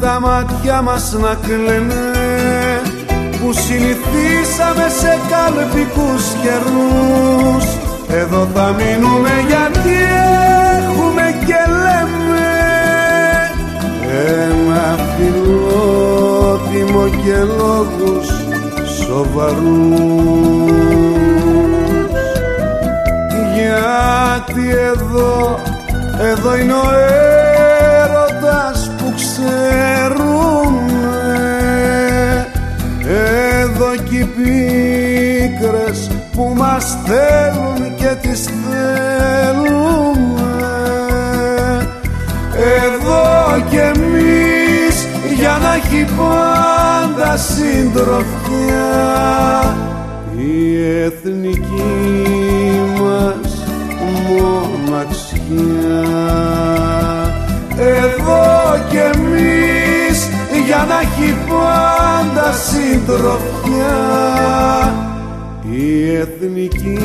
τα 0.00 0.20
μάτια 0.20 0.82
μας 0.82 1.12
να 1.12 1.34
κλαίνε 1.46 2.04
που 3.40 3.52
συνηθίσαμε 3.52 4.86
σε 5.00 5.18
καλπικούς 5.30 6.24
καιρούς. 6.42 7.64
Εδώ 8.08 8.48
θα 8.54 8.74
μείνουμε 8.78 9.30
γιατί 9.48 9.96
έχουμε 10.76 11.26
και 11.46 11.60
λέμε 11.70 12.46
ένα 14.42 14.98
φιλότιμο 15.16 17.04
και 17.24 17.38
λόγους 17.56 18.28
σοβαρούς. 18.98 20.36
Γιατί 23.54 24.64
εδώ, 24.70 25.60
εδώ 26.20 26.56
είναι 26.56 26.72
ο 26.72 26.86
ξέρουμε 29.46 31.06
εδώ 33.20 33.96
κι 34.08 34.16
οι 34.16 34.28
πίκρες 34.36 36.10
που 36.32 36.52
μας 36.56 36.96
θέλουν 37.04 37.94
και 37.96 38.14
τις 38.20 38.44
θέλουμε. 38.44 39.06
Εδώ 42.84 43.24
κι 43.70 43.76
εμείς 43.76 45.06
για 45.36 45.58
να 45.62 45.74
έχει 45.74 46.04
πάντα 46.16 47.36
συντροφιά 47.36 48.86
η 50.36 50.82
εθνική 51.02 52.45
έχει 61.18 61.34
πάντα 61.48 62.52
συντροφιά. 62.52 63.96
Η 65.70 66.14
εθνική 66.14 66.98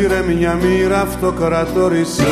με 0.00 0.06
σπήρε 0.06 0.34
μια 0.34 0.54
μοίρα 0.54 1.00
αυτοκρατόρισα. 1.00 2.24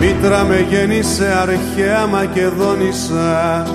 Μήτρα 0.00 0.44
με 0.44 0.66
γέννησε 0.70 1.36
αρχαία 1.42 2.06
Μακεδόνισσα 2.06 3.66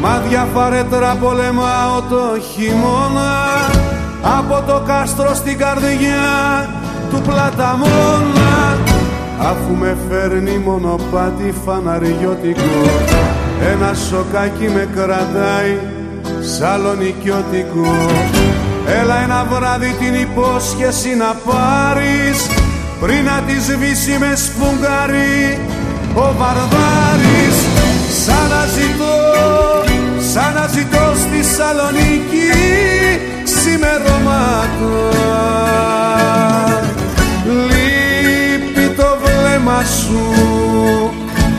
Μα 0.00 0.22
διαφαρέτρα 0.28 1.16
πολεμάω 1.20 2.00
το 2.10 2.40
χειμώνα 2.52 3.32
Από 4.38 4.62
το 4.66 4.82
κάστρο 4.86 5.34
στην 5.34 5.58
καρδιά 5.58 6.68
του 7.10 7.20
πλαταμόνα. 7.20 8.76
Αφού 9.38 9.74
με 9.74 9.96
φέρνει 10.08 10.58
μονοπάτι 10.58 11.54
φαναριώτικο 11.64 12.82
Ένα 13.72 13.94
σοκάκι 13.94 14.68
με 14.74 14.88
κρατάει 14.94 15.78
σαλονικιώτικο 16.40 17.86
Έλα 18.86 19.22
ένα 19.22 19.46
βράδυ 19.50 19.96
την 19.98 20.14
υπόσχεση 20.14 21.14
να 21.14 21.34
πάρεις. 21.52 22.46
Πριν 23.00 23.24
να 23.24 23.42
τη 23.46 23.52
σβήσει 23.60 24.16
με 24.18 24.32
σφουγγαρί 24.34 25.58
ο 26.14 26.34
Βαρβάρης. 26.38 27.56
Σαν 28.24 28.48
να 28.48 28.66
ζητώ, 28.66 29.14
σαν 30.32 30.54
να 30.54 30.66
ζητώ 30.66 31.12
στη 31.16 31.54
Σαλονίκη 31.54 32.50
ξημερώματα. 33.44 34.92
Λείπει 37.44 38.94
το 38.96 39.16
βλέμμα 39.22 39.82
σου 39.84 40.22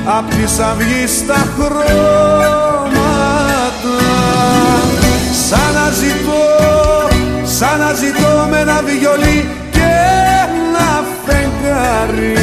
απ' 0.05 0.29
της 0.29 0.59
αυγής 0.59 1.25
τα 1.27 1.47
χρώματα. 1.55 1.93
Σαν 5.49 5.73
να 5.73 5.89
ζητώ 5.91 6.41
σαν 7.63 7.79
να 7.79 7.93
ζητώ 7.93 8.47
με 8.49 8.59
ένα 8.59 8.81
βιολί 8.81 9.49
και 9.71 9.91
ένα 10.43 11.05
φεγγάρι. 11.25 12.33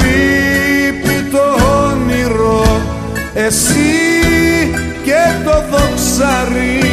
Λείπει 0.00 1.28
το 1.30 1.44
όνειρο 1.84 2.80
εσύ 3.34 3.96
και 5.02 5.22
το 5.44 5.64
δοξαρί 5.70 6.87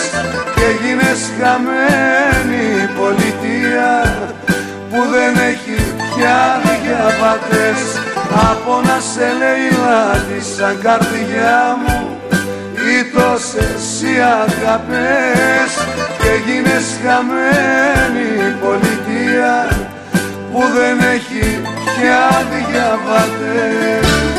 Και 0.55 0.69
γίνες 0.83 1.21
χαμένη 1.41 2.67
πολιτεία 2.99 3.93
που 4.91 5.01
δεν 5.11 5.33
έχει 5.51 5.77
πια 5.97 6.61
διαβατές 6.83 8.00
από 8.33 8.81
να 8.85 9.01
σε 9.01 9.29
λέει 9.39 9.71
σαν 10.57 10.79
καρδιά 10.83 11.77
μου 11.87 12.21
Ήτος 13.01 13.55
εσύ 13.55 14.13
αγαπές 14.43 15.73
και 16.19 16.51
γίνες 16.51 16.87
χαμένη 17.05 18.55
πολιτεία 18.65 19.69
που 20.53 20.63
δεν 20.75 20.99
έχει 21.15 21.61
πια 21.65 22.45
διαβατές 22.51 24.30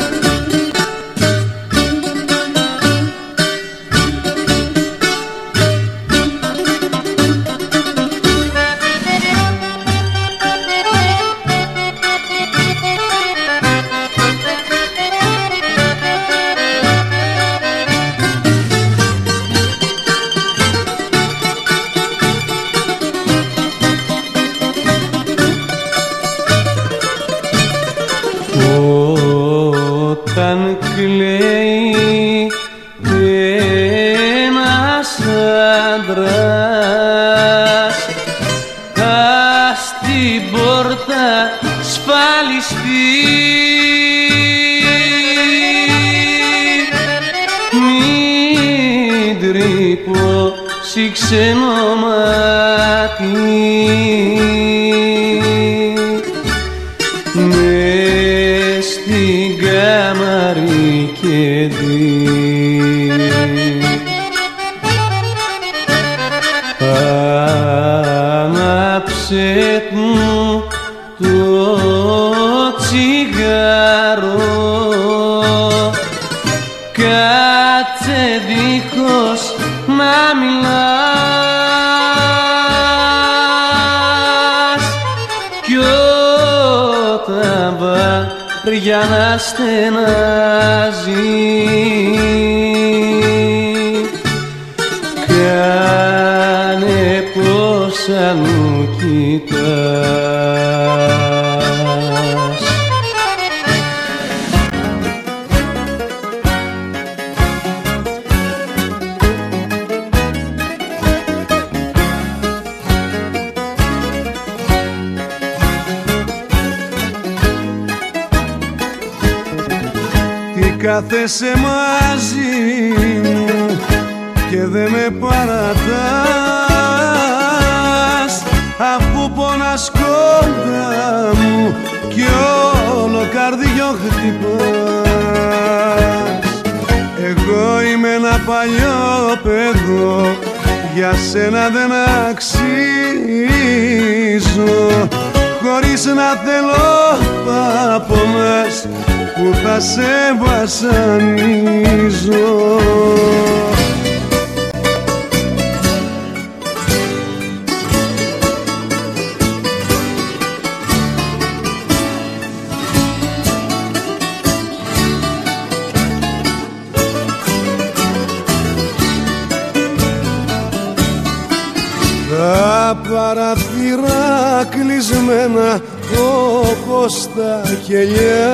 παραθυρά 173.34 174.64
κλεισμένα 174.70 175.80
όπως 176.18 177.28
τα 177.36 177.62
κελιά 177.86 178.52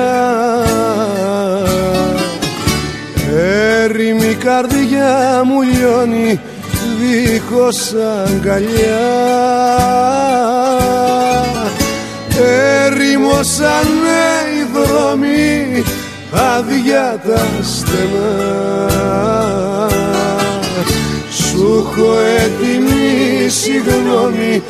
Έρημη 3.83 4.33
καρδιά 4.33 5.41
μου 5.45 5.61
λιώνει 5.61 6.39
δίχως 6.99 7.93
αγκαλιά. 8.25 9.07
Έρημωσανε 12.85 14.21
οι 14.53 14.67
δρόμοι 14.73 15.83
άδεια 16.31 17.19
τα 17.27 17.47
στενά 17.63 18.79
Σου 21.49 21.85
έχω 21.85 22.17
έτοιμη 22.19 23.49
συγγνώμη 23.49 24.63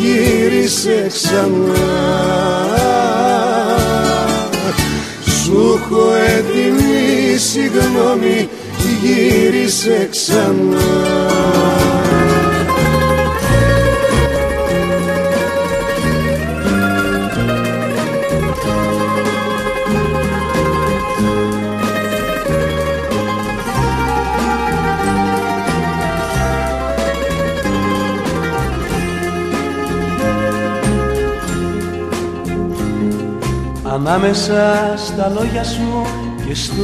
γύρισε 0.00 1.06
ξανά. 1.08 1.74
Σου 5.42 5.80
έχω 5.80 6.12
έτοιμη 6.36 7.38
συγγνώμη 7.38 8.48
γύρισε 9.02 10.08
ξανά 10.10 11.26
Ανάμεσα 33.96 34.94
στα 34.96 35.32
λόγια 35.38 35.64
σου 35.64 36.06
και 36.46 36.54
στο 36.54 36.82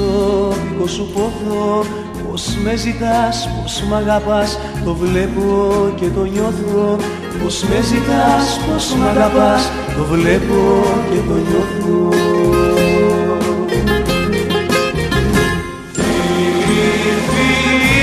δικό 0.49 0.87
σου 0.87 1.11
πόθο 1.15 1.85
Πως 2.29 2.57
με 2.65 2.77
ζητάς, 2.77 3.49
πως 3.63 3.83
μ' 3.89 3.95
αγαπάς, 3.95 4.59
το 4.85 4.95
βλέπω 4.95 5.73
και 5.95 6.07
το 6.09 6.25
νιώθω. 6.25 6.97
Πως 7.43 7.63
με 7.63 7.81
ζητάς, 7.83 8.61
πως 8.67 8.95
μ' 8.95 9.03
αγαπάς, 9.03 9.71
το 9.97 10.05
βλέπω 10.05 10.85
και 11.11 11.21
το 11.29 11.35
νιώθω. 11.35 12.09
Φίλοι, 15.93 16.93
φίλοι, 17.29 18.03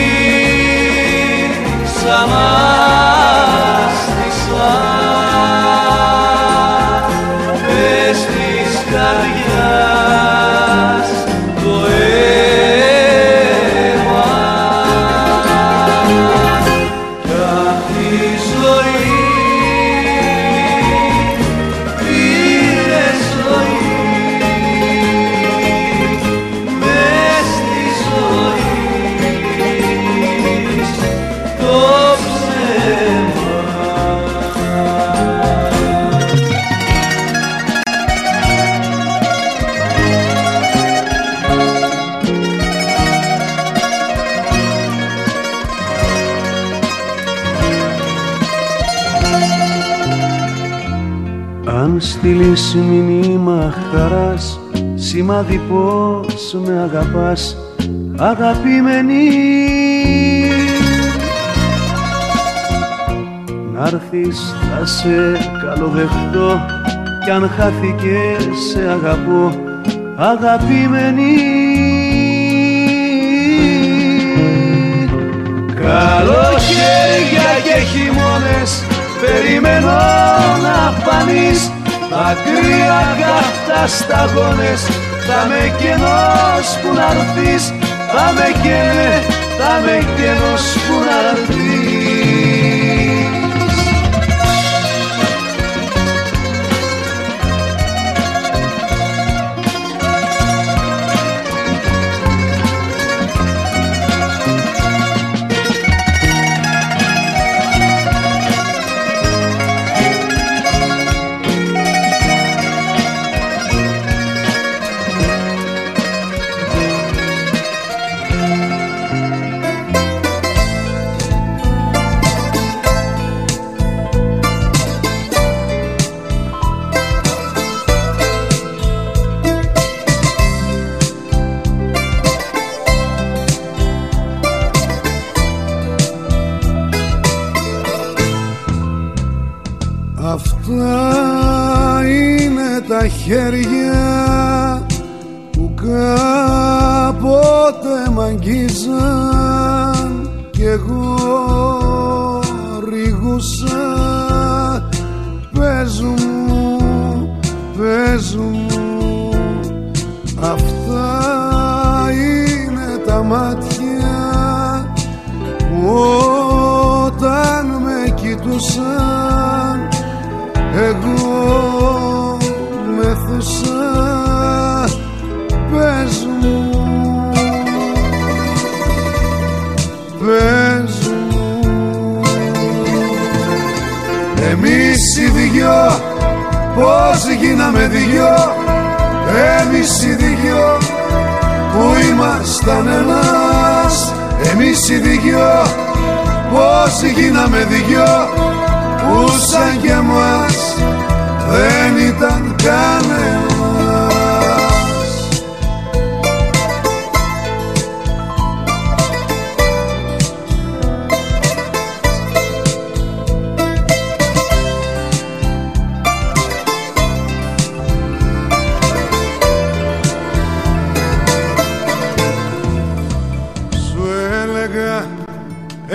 στείλεις 52.30 52.76
μηνύμα 52.76 53.74
χαράς 53.92 54.60
Σημάδι 54.96 55.62
πως 55.70 56.56
με 56.66 56.82
αγαπάς 56.82 57.58
Αγαπημένη. 58.18 59.30
Να'ρθεις 63.74 64.56
θα 64.62 64.86
σε 64.86 65.38
καλοδεχτώ. 65.66 66.62
Κι 67.24 67.32
αν 67.32 67.50
χάθηκες 67.58 68.58
σε 68.72 68.80
αγαπώ. 68.80 69.52
Αγαπημένη. 70.16 71.36
Καλοκαίρια 75.76 77.52
και 77.64 77.82
χειμώνες 77.92 78.84
περιμένω 79.22 79.98
να 80.62 80.92
φανείς 81.04 81.72
Μακριά 82.12 83.02
καυτά 83.20 83.88
σταγόνες 83.88 84.82
θα 85.28 85.40
με 85.50 85.76
κενός 85.80 86.68
που 86.82 86.94
να 86.94 87.08
έρθεις 87.12 87.74
Θα 88.12 88.32
με 88.36 88.48
καίνε, 88.64 89.12
θα 89.60 89.74
με 89.86 89.98
κενός 90.16 90.64
που 90.86 90.96
να 91.06 91.18
έρθεις 91.30 91.79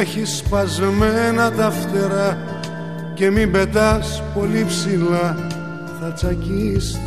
Έχεις 0.06 0.36
σπασμένα 0.36 1.52
τα 1.52 1.70
φτερά 1.70 2.38
και 3.14 3.30
μην 3.30 3.52
πετάς 3.52 4.22
πολύ 4.34 4.64
ψηλά. 4.64 5.36
Θα 6.00 6.12
τσακίστεις 6.12 7.00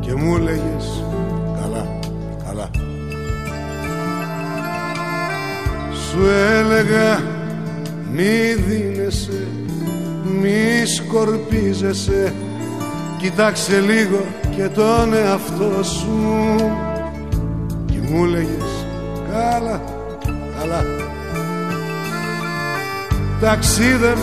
και 0.00 0.14
μου 0.14 0.38
λέγες 0.38 1.04
καλά, 1.60 1.98
καλά 2.46 2.70
Σου 5.92 6.18
έλεγα 6.58 7.22
μη 8.12 8.54
δίνεσαι, 8.66 9.46
μη 10.40 10.86
σκορπίζεσαι. 10.86 12.34
Κοιτάξε 13.18 13.80
λίγο 13.80 14.24
και 14.56 14.68
τον 14.68 15.14
εαυτό 15.14 15.82
σου 15.82 16.56
και 17.86 17.98
μου 18.10 18.24
λέγες 18.24 18.86
καλά 19.30 19.93
καλά. 20.64 20.84
Ταξίδευες 23.40 24.18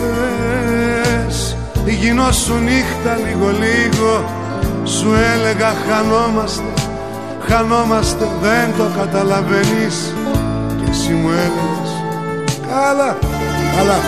γινόσου 1.86 2.54
νύχτα 2.54 3.16
λίγο 3.26 3.50
λίγο. 3.50 4.40
Σου 4.84 5.14
έλεγα 5.34 5.72
χανόμαστε 5.88 6.72
Χανόμαστε 7.48 8.28
δεν 8.42 8.70
το 8.78 8.90
καταλαβαίνεις. 8.98 10.14
Και 10.78 10.90
εσύ 10.90 11.12
μου 11.12 11.28
έλεγες 11.28 11.90
Καλά, 12.68 13.18
καλά 13.76 13.98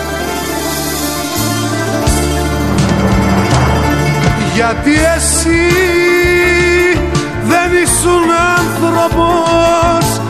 Γιατί 4.55 4.91
εσύ 5.15 5.69
δεν 7.43 7.71
ήσουν 7.83 8.29
άνθρωπος 8.57 10.24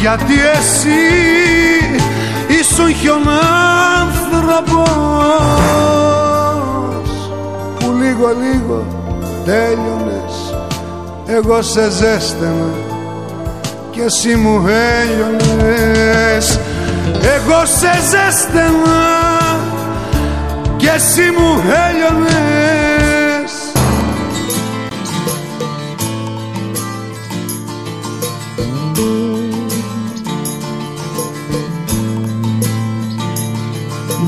γιατί 0.00 0.34
εσύ 0.54 1.02
ήσουν 2.60 2.94
χιονάνθρωπος 2.94 3.28
που 7.78 7.92
λίγο 8.00 8.36
λίγο 8.42 8.86
τέλειωνες. 9.44 10.54
Εγώ 11.26 11.62
σε 11.62 11.90
ζέστανα 11.90 12.72
και 13.90 14.02
εσύ 14.02 14.36
μου 14.36 14.66
έλειωνες. 15.00 16.58
Εγώ 17.36 17.62
σε 17.64 17.92
ζέστανα 18.10 19.02
και 20.76 20.88
εσύ 20.88 21.30
μου 21.38 21.62
έλειωνες 21.88 22.63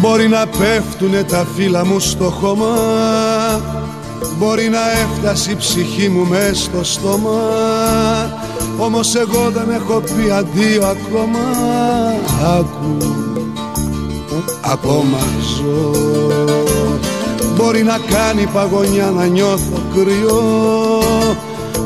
Μπορεί 0.07 0.29
να 0.29 0.47
πέφτουνε 0.47 1.23
τα 1.23 1.47
φύλλα 1.57 1.87
μου 1.87 2.01
στο 2.01 2.25
χώμα. 2.25 2.67
Μπορεί 4.39 4.69
να 4.69 4.79
έφτασε 4.91 5.51
η 5.51 5.57
ψυχή 5.57 6.09
μου 6.09 6.27
μες 6.27 6.59
στο 6.59 6.85
στόμα. 6.85 7.41
Όμως 8.79 9.15
εγώ 9.15 9.51
δεν 9.51 9.71
έχω 9.71 10.01
πει 10.01 10.31
αντίο 10.31 10.87
ακόμα. 10.87 11.39
Άκου, 12.59 12.97
ακόμα 14.61 15.19
ζω. 15.57 15.91
Μπορεί 17.57 17.83
να 17.83 17.99
κάνει 18.11 18.47
παγωνιά 18.53 19.11
να 19.11 19.27
νιώθω 19.27 19.83
κρυό. 19.95 20.43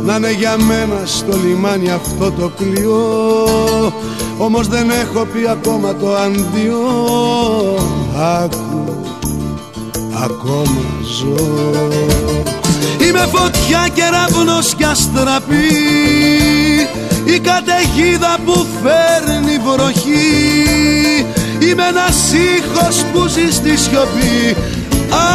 Να 0.04 0.16
είναι 0.16 0.32
για 0.32 0.56
μένα 0.56 1.00
στο 1.04 1.36
λιμάνι 1.44 1.90
αυτό 1.90 2.32
το 2.32 2.50
κλειό. 2.56 3.92
Όμως 4.38 4.68
δεν 4.68 4.90
έχω 4.90 5.24
πει 5.24 5.48
ακόμα 5.48 5.94
το 5.96 6.14
αντίο 6.14 7.99
Άκου, 8.22 9.06
ακόμα 10.22 10.84
ζω. 11.18 11.34
Είμαι 13.06 13.28
φωτιά 13.32 13.88
και 13.94 14.02
ραυνός 14.10 14.74
κι 14.74 14.84
αστραπή. 14.84 15.54
Η 17.24 17.38
καταιγίδα 17.38 18.38
που 18.44 18.66
φέρνει 18.82 19.58
βροχή. 19.58 21.26
Είμαι 21.58 21.82
ένας 21.88 22.32
ήχος 22.32 23.04
που 23.12 23.26
ζει 23.26 23.52
στη 23.52 23.76
σιωπή. 23.76 24.56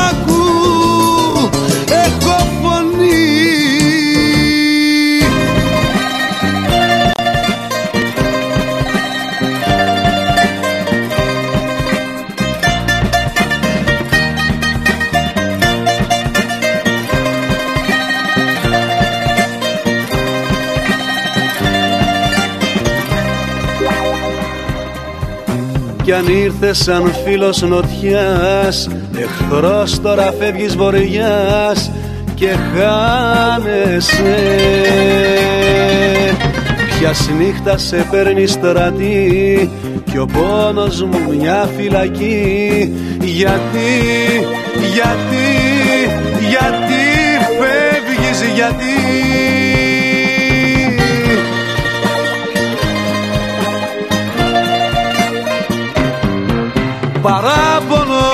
Άκου, 0.10 0.44
αν 26.16 26.28
ήρθες 26.28 26.78
σαν 26.78 27.14
φίλος 27.26 27.62
νοτιάς 27.62 28.90
εχθρός 29.18 30.02
τώρα 30.02 30.34
φεύγεις 30.40 30.76
βοριάς 30.76 31.92
και 32.36 32.48
χάνεσαι. 32.48 34.36
Ποιας 37.00 37.30
νύχτας 37.38 37.84
σε 37.84 38.08
παίρνει 38.12 38.46
στρατή 38.46 39.70
κι 40.12 40.18
ο 40.18 40.26
πόνος 40.26 41.04
μου 41.04 41.20
μια 41.40 41.70
φυλακή. 41.78 42.94
Γιατί, 43.22 43.92
γιατί, 44.94 45.48
γιατί 46.50 47.04
φεύγεις 47.60 48.54
γιατί 48.56 49.55
παράπονο 57.36 58.26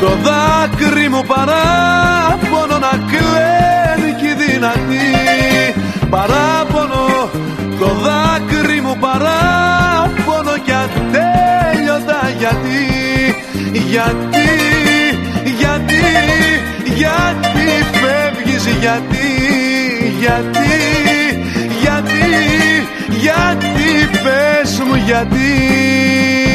το 0.00 0.10
δάκρυ 0.26 1.08
μου 1.08 1.22
παράπονο 1.26 2.78
να 2.86 2.92
κλαίνει 3.10 4.12
κι 4.20 4.32
δυνατή. 4.42 5.08
Παράπονο 6.10 7.30
το 7.78 7.88
δάκρυ 8.04 8.80
μου 8.80 8.96
παράπονο 9.00 10.54
κι 10.64 10.72
ατέλειωτα 10.72 12.20
γιατί. 12.38 12.80
Γιατί 13.92 14.48
γιατί 15.60 16.04
γιατί 16.94 17.68
φεύγεις 18.00 18.66
γιατί 18.80 19.28
γιατί 20.20 20.72
γιατί 21.82 22.24
γιατί 23.08 24.18
πες 24.22 24.80
μου 24.86 24.94
γιατί 25.06 26.51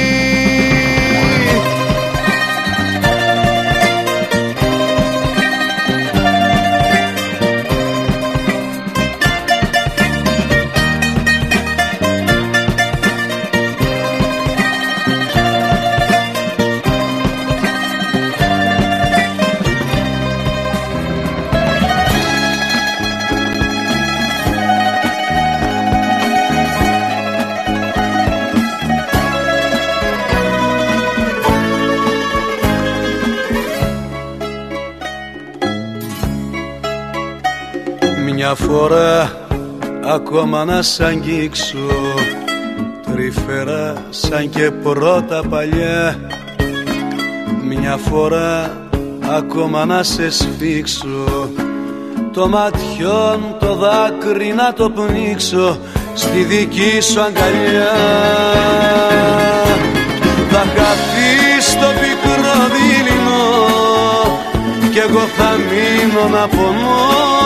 Μια 38.47 38.55
φορά 38.55 39.31
ακόμα 40.05 40.65
να 40.65 40.81
σ' 40.81 40.99
αγγίξω. 40.99 41.87
Τρυφερά 43.11 43.93
σαν 44.09 44.49
και 44.49 44.71
πρώτα 44.71 45.41
παλιά. 45.49 46.19
Μια 47.63 47.97
φορά 47.97 48.71
ακόμα 49.37 49.85
να 49.85 50.03
σε 50.03 50.29
σφίξω. 50.29 51.49
Το 52.33 52.47
ματιόν 52.47 53.55
το 53.59 53.75
δάκρυ 53.75 54.53
να 54.53 54.73
το 54.73 54.89
πνίξω. 54.89 55.77
Στη 56.13 56.43
δική 56.43 57.01
σου 57.01 57.21
αγκαλιά. 57.21 57.93
Θα 60.49 60.63
χαθείς 60.75 61.73
το 61.73 61.87
πικρό 61.99 62.53
δίληνο 62.73 63.43
Κι 64.91 64.99
εγώ 64.99 65.25
θα 65.37 65.49
μείνω 65.51 66.37
να 66.37 66.47
πονώ 66.47 67.36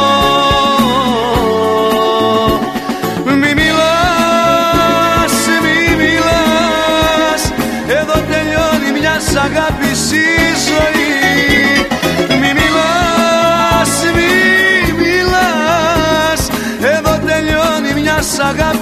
σ' 9.52 9.58
αγάπης 9.58 10.12
η 10.12 10.28
ζωή. 10.68 11.12
Μη 12.40 12.52
μιλάς, 12.60 13.94
μη 14.16 14.94
μιλάς. 15.02 16.42
Εδώ 16.96 17.14
τελειώνει 17.26 18.02
μια 18.02 18.20
αγάπης 18.40 18.81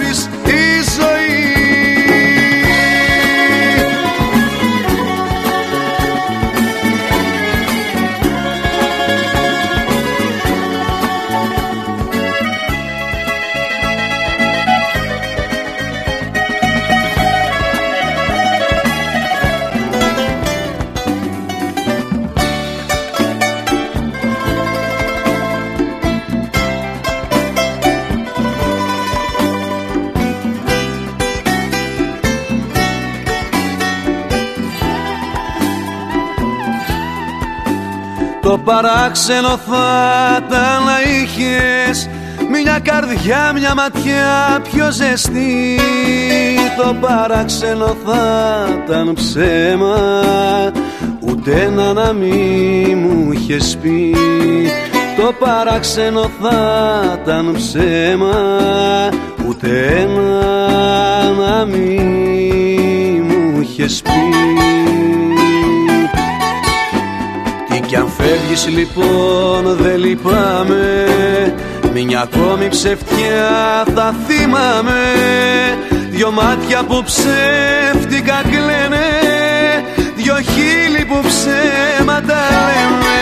παράξενο 38.71 39.59
θα 39.69 40.43
ήταν 40.47 40.83
να 40.85 40.97
είχες 41.01 42.09
μια 42.51 42.79
καρδιά, 42.79 43.51
μια 43.55 43.73
ματιά 43.75 44.61
πιο 44.71 44.91
ζεστή. 44.91 45.79
Το 46.77 46.95
παράξενο 46.99 47.97
θα 48.05 48.21
ήταν 48.85 49.13
ψέμα 49.13 49.95
Ούτε 51.19 51.51
ένα 51.51 51.93
να 51.93 52.13
μη 52.13 52.95
μου 52.95 53.31
είχες 53.31 53.77
πει. 53.81 54.15
Το 55.17 55.33
παράξενο 55.39 56.29
θα 56.41 57.19
ήταν 57.21 57.53
ψέμα 57.53 58.35
Ούτε 59.47 59.67
ένα 60.01 61.31
να 61.31 61.65
μη 61.65 62.01
μου 63.27 63.61
είχες 63.61 64.01
πει. 64.01 64.09
κι 64.09 65.35
αν 65.35 65.38
φεύγεις 68.21 68.67
λοιπόν 68.67 69.75
δεν 69.79 69.99
λυπάμαι. 69.99 71.05
Μια 71.93 72.21
ακόμη 72.21 72.67
ψευτιά 72.69 73.83
θα 73.95 74.15
θυμάμαι. 74.27 75.01
Δυο 76.09 76.31
μάτια 76.31 76.83
που 76.83 77.03
ψεύτικα 77.03 78.41
κλαίνε. 78.51 79.07
Δυο 80.15 80.35
χείλη 80.35 81.05
που 81.05 81.19
ψέματα 81.27 82.39
λένε 82.67 83.17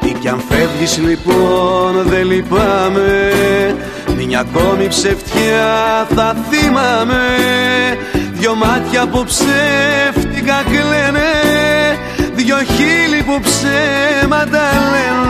Τι 0.00 0.12
κι 0.20 0.28
αν 0.28 0.40
φεύγεις 0.48 0.98
λοιπόν 0.98 2.02
δεν 2.06 2.26
λυπάμαι. 2.26 3.32
Μια 4.26 4.40
ακόμη 4.40 4.88
ψευτιά 4.88 6.06
θα 6.14 6.36
θυμάμαι. 6.50 7.24
Δυο 8.32 8.54
μάτια 8.54 9.06
που 9.06 9.24
ψεύτικα 9.24 10.17
κλαίνε 10.70 11.30
Δυο 12.34 12.56
χείλη 12.56 13.22
που 13.22 13.40
ψέματα 13.40 14.60
λένε. 14.90 15.28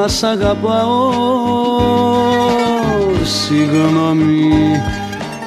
να 0.00 0.08
σ' 0.08 0.22
αγαπάω. 0.22 1.10
Συγγνώμη 3.22 4.50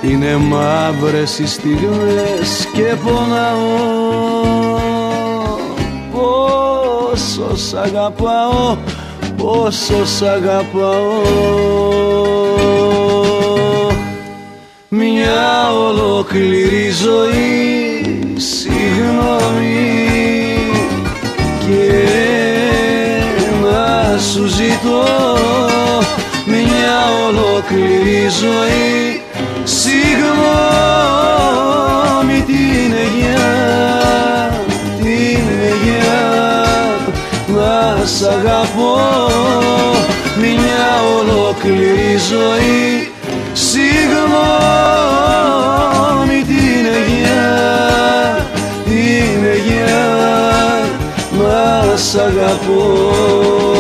είναι 0.02 0.36
μαύρες 0.36 1.40
οι 1.40 1.48
στιγμές 1.48 2.68
και 2.74 2.96
πονάω. 3.04 4.00
Πόσο 6.12 7.56
σ' 7.56 7.74
αγαπάω, 7.74 8.78
πόσο 9.38 10.06
σ' 10.06 10.22
αγαπάω. 10.22 11.22
Μια 14.88 15.72
ολόκληρη 15.72 16.90
ζωή, 16.90 18.36
συγγνώμη 18.38 20.01
σου 24.20 24.46
ζητώ 24.46 25.04
μια 26.46 27.10
ολόκληρη 27.28 28.30
ζωή. 28.30 29.22
Συγγνώμη 29.64 30.32
την 32.46 32.94
αιγιά 32.94 33.52
την 34.98 35.46
αιγιά 35.62 36.24
να 37.48 38.06
σ' 38.06 38.24
αγαπώ 38.24 39.00
μια 40.38 41.02
ολόκληρη 41.20 42.18
ζωή. 42.30 43.12
Συγγνώμη 43.54 44.32
την 46.44 46.86
αιγιά 46.94 47.50
την 48.86 49.46
αιγιά 49.46 50.10
να 51.32 51.96
σ' 51.98 52.16
αγαπώ 52.16 53.71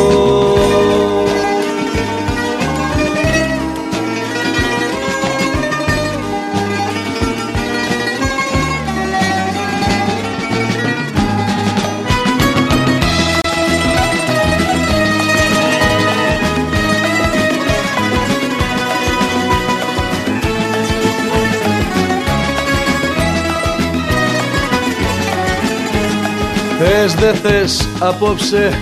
Θες 27.21 27.39
δε 27.41 27.49
θες 27.49 27.87
απόψε 27.99 28.73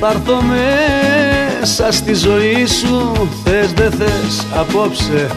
πάρθω 0.00 0.42
μέσα 0.42 1.92
στη 1.92 2.14
ζωή 2.14 2.66
σου. 2.66 3.28
Θες 3.44 3.72
δε 3.72 3.90
θες 3.90 4.46
απόψε 4.54 5.30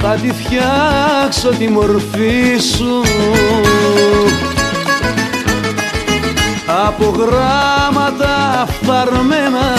θα 0.00 0.18
τη 0.22 0.32
φτιάξω 0.32 1.48
τη 1.58 1.68
μορφή 1.68 2.58
σου. 2.76 3.02
Από 6.86 7.04
γράμματα 7.04 8.66
φθαρμένα 8.66 9.74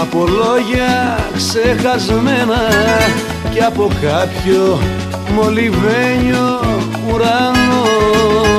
Από 0.00 0.26
λόγια 0.26 1.18
ξεχασμένα 1.36 2.60
Και 3.54 3.60
από 3.62 3.90
κάποιο 4.00 4.78
μολυβένιο 5.34 6.60
ουρανό 7.12 8.55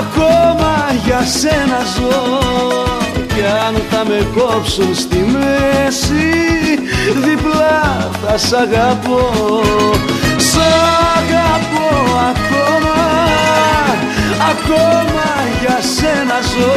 ακόμα, 0.00 0.40
ακόμα 0.40 0.74
για 1.04 1.20
σένα 1.38 1.80
ζω. 1.94 2.38
Κι 3.34 3.44
αν 3.66 3.74
θα 3.90 4.04
με 4.08 4.26
κόψουν 4.34 4.94
στη 4.94 5.16
μέση 5.32 6.30
διπλά 7.24 8.10
θα 8.22 8.38
σ' 8.38 8.52
αγαπώ. 8.52 9.30
Σ' 10.36 10.58
αγαπώ 11.18 11.90
ακόμα, 12.32 12.98
ακόμα 14.52 15.28
για 15.60 15.78
σένα 15.94 16.38
ζω. 16.50 16.74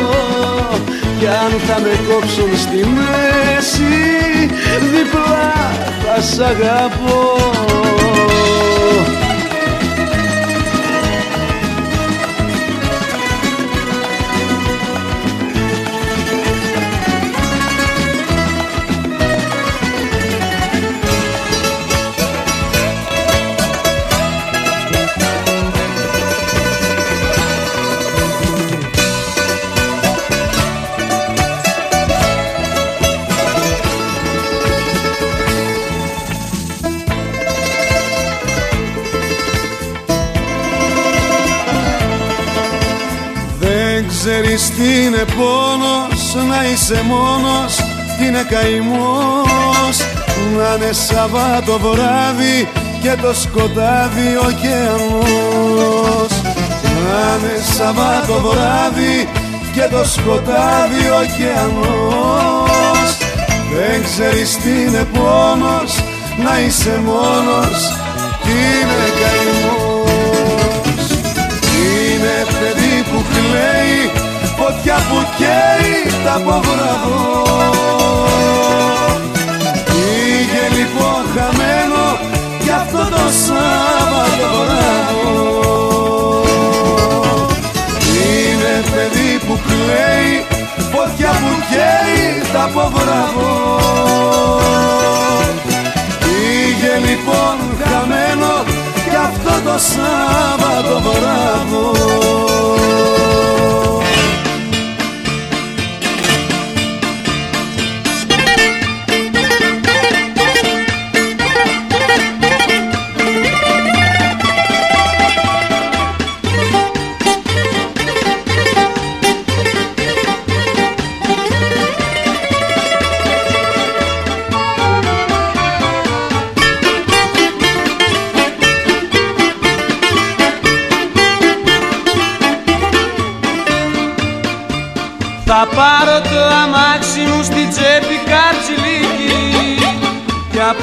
Κι 1.20 1.28
αν 1.28 1.54
θα 1.68 1.80
με 1.80 1.94
κόψουν 2.08 2.58
στη 2.58 2.88
μέση 2.96 3.94
διπλά 4.92 5.54
θα 6.04 6.22
σ' 6.22 6.40
αγαπώ 6.40 7.44
τι 44.78 45.04
είναι 45.04 45.26
πόνος 45.38 46.46
να 46.50 46.70
είσαι 46.70 47.02
μόνος 47.08 47.76
τι 48.18 48.26
είναι 48.26 48.46
καημός. 48.50 49.98
Να 50.58 50.76
είναι 50.76 50.94
Σαββάτο 50.94 51.80
βράδυ 51.80 52.68
και 53.02 53.16
το 53.22 53.34
σκοτάδι 53.34 54.36
ωκεανός 54.48 56.32
να 57.04 57.22
είναι 57.36 57.56
Σαββάτο 57.78 58.42
βράδυ 58.42 59.28
και 59.74 59.88
το 59.92 60.04
σκοτάδι 60.06 61.04
ωκεανός 61.22 63.10
δεν 63.74 64.04
ξέρεις 64.04 64.58
τι 64.58 64.70
είναι 64.70 65.08
πόνος 65.14 65.96
να 66.44 66.60
είσαι 66.60 67.02
μόνος 67.06 67.80
τι 68.44 68.52
είναι 68.52 69.08
καημός 69.20 69.63
φωτιά 74.64 74.96
που 75.10 75.20
καίει 75.38 76.22
τα 76.24 76.34
απογραβώ 76.34 77.42
Πήγε 79.86 80.66
λοιπόν 80.78 81.22
χαμένο 81.36 82.06
κι 82.64 82.70
αυτό 82.70 82.98
το 82.98 83.24
Σάββατο 83.46 84.48
βράδο 84.60 85.24
Είναι 88.16 88.76
παιδί 88.92 89.32
που 89.48 89.60
κλαίει 89.68 90.46
φωτιά 90.94 91.30
που 91.30 91.54
καίει 91.70 92.52
τα 92.54 92.64
απογραβώ 92.64 93.56
Πήγε 96.24 96.96
λοιπόν 97.08 97.58
χαμένο 97.84 98.54
κι 99.10 99.16
αυτό 99.16 99.72
το 99.72 99.78
Σάββατο 99.78 101.02
βράδο 101.02 101.94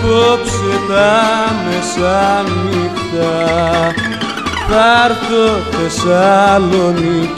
απόψε 0.02 0.74
τα 0.88 1.12
μεσάνυχτα. 1.66 3.32
Θα 4.68 4.84
έρθω 5.04 5.46
Θεσσαλονίκη. 5.70 7.32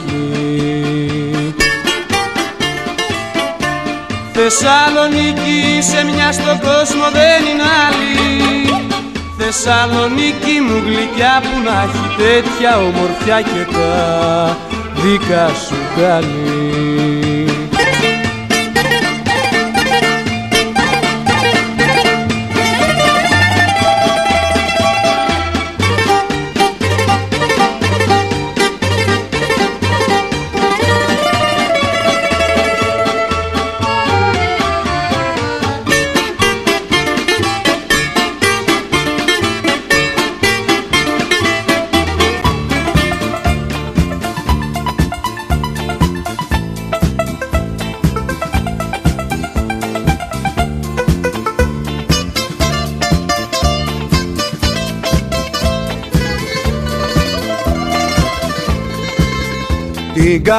Θεσσαλονίκη 4.32 5.82
σε 5.90 6.04
μια 6.04 6.32
στον 6.32 6.58
κόσμο 6.60 7.06
δεν 7.12 7.40
είναι 7.50 7.68
άλλη. 7.86 8.20
Θεσσαλονίκη 9.38 10.60
μου 10.66 10.82
γλυκιά 10.86 11.42
που 11.42 11.56
να 11.64 11.82
έχει 11.82 12.06
τέτοια 12.16 12.78
ομορφιά 12.78 13.40
και 13.40 13.62
τα 13.72 14.56
δικά 14.94 15.48
σου 15.48 15.76
κάνει 15.96 16.71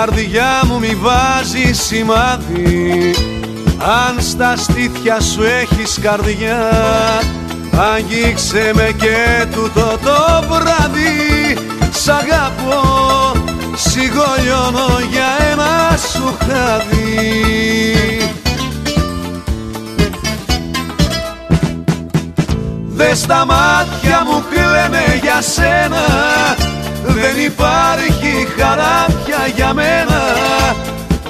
καρδιά 0.06 0.62
μου 0.66 0.80
μη 0.80 0.96
βάζει 0.96 1.74
σημάδι. 1.74 3.16
Αν 3.78 4.22
στα 4.22 4.56
στήθια 4.56 5.20
σου 5.20 5.44
έχεις 5.44 6.00
καρδιά 6.02 6.72
Αγγίξε 7.96 8.72
με 8.76 8.96
και 8.98 9.46
τούτο 9.54 9.98
το 10.04 10.44
βράδυ. 10.50 11.58
Σ' 11.92 12.08
αγαπώ, 12.08 13.32
σιγολιώνω 13.76 15.00
για 15.12 15.52
ένα 15.52 15.98
σου 15.98 16.38
χάδι. 16.40 17.08
Δε 22.86 23.16
στα 23.16 23.46
μάτια 23.46 24.24
μου 24.26 24.44
κλαίνε 24.50 25.20
για 25.22 25.42
σένα 25.42 26.06
δεν 27.14 27.46
υπάρχει 27.46 28.48
χαρά 28.58 29.06
πια 29.26 29.48
για 29.56 29.74
μένα. 29.74 30.22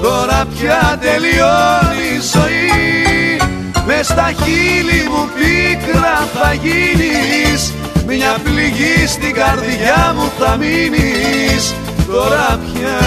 Τώρα 0.00 0.46
πια 0.54 0.98
τελειώνει 1.00 2.08
η 2.16 2.20
ζωή. 2.34 3.40
Μες 3.86 4.06
στα 4.06 4.32
χείλη 4.42 5.08
μου 5.10 5.28
πίκρα 5.36 6.28
θα 6.34 6.52
γίνεις. 6.52 7.72
Μια 8.06 8.36
πληγή 8.44 9.06
στην 9.06 9.34
καρδιά 9.34 10.14
μου 10.16 10.30
θα 10.38 10.56
μείνεις. 10.56 11.74
Τώρα 12.06 12.58
πια 12.64 12.98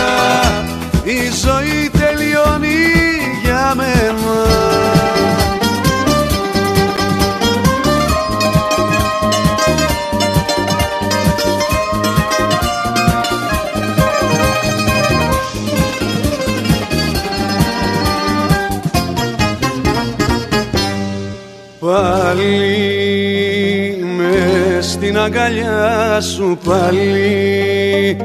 η 1.03 1.19
ζωή 1.43 1.89
τελειώνει 1.89 2.77
για 3.43 3.73
μένα 3.75 4.76
με 25.17 25.23
στην 25.23 25.35
αγκαλιά 25.35 26.21
σου 26.21 26.57
πάλι 26.65 28.17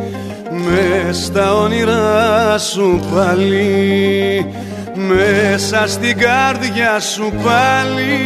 μες 0.51 1.17
στα 1.17 1.55
όνειρά 1.55 2.59
σου 2.59 3.01
πάλι 3.15 4.47
μέσα 4.95 5.87
στην 5.87 6.19
καρδιά 6.19 7.01
σου 7.01 7.33
πάλι 7.45 8.19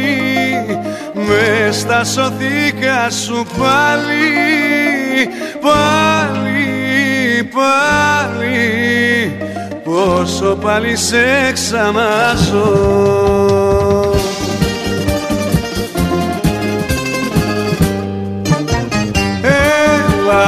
μες 1.14 1.76
στα 1.76 2.04
σωθήκα 2.04 3.10
σου 3.10 3.46
πάλι 3.58 5.28
πάλι 5.60 6.64
πάλι 7.54 8.66
πόσο 9.84 10.56
πάλι 10.60 10.96
σε 10.96 11.52
ξαναζώ 11.52 13.06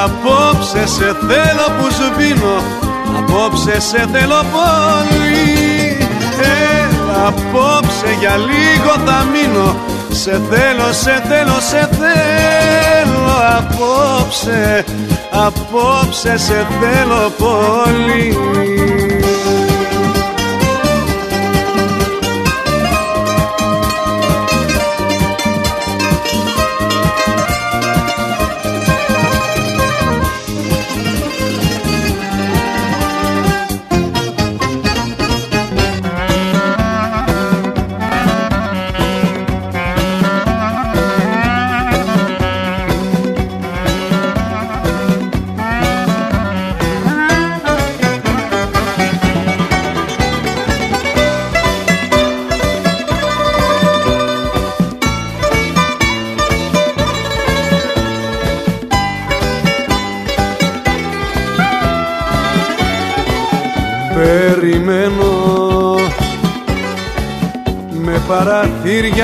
απόψε 0.05 0.87
σε 0.87 1.17
θέλω 1.29 1.67
που 1.79 1.87
σβήνω 1.91 2.87
Απόψε 3.17 3.81
σε 3.81 4.09
θέλω 4.13 4.45
πολύ. 4.57 5.97
Έλα 6.41 7.27
απόψε 7.27 8.17
για 8.19 8.37
λίγο 8.37 8.93
θα 9.07 9.27
μείνω. 9.33 9.77
Σε 10.11 10.41
θέλω, 10.51 10.93
σε 10.93 11.23
θέλω, 11.29 11.61
σε 11.61 11.89
θέλω. 11.99 13.27
Απόψε, 13.59 14.85
απόψε 15.31 16.39
σε 16.39 16.67
θέλω 16.81 17.31
πολύ 17.39 18.78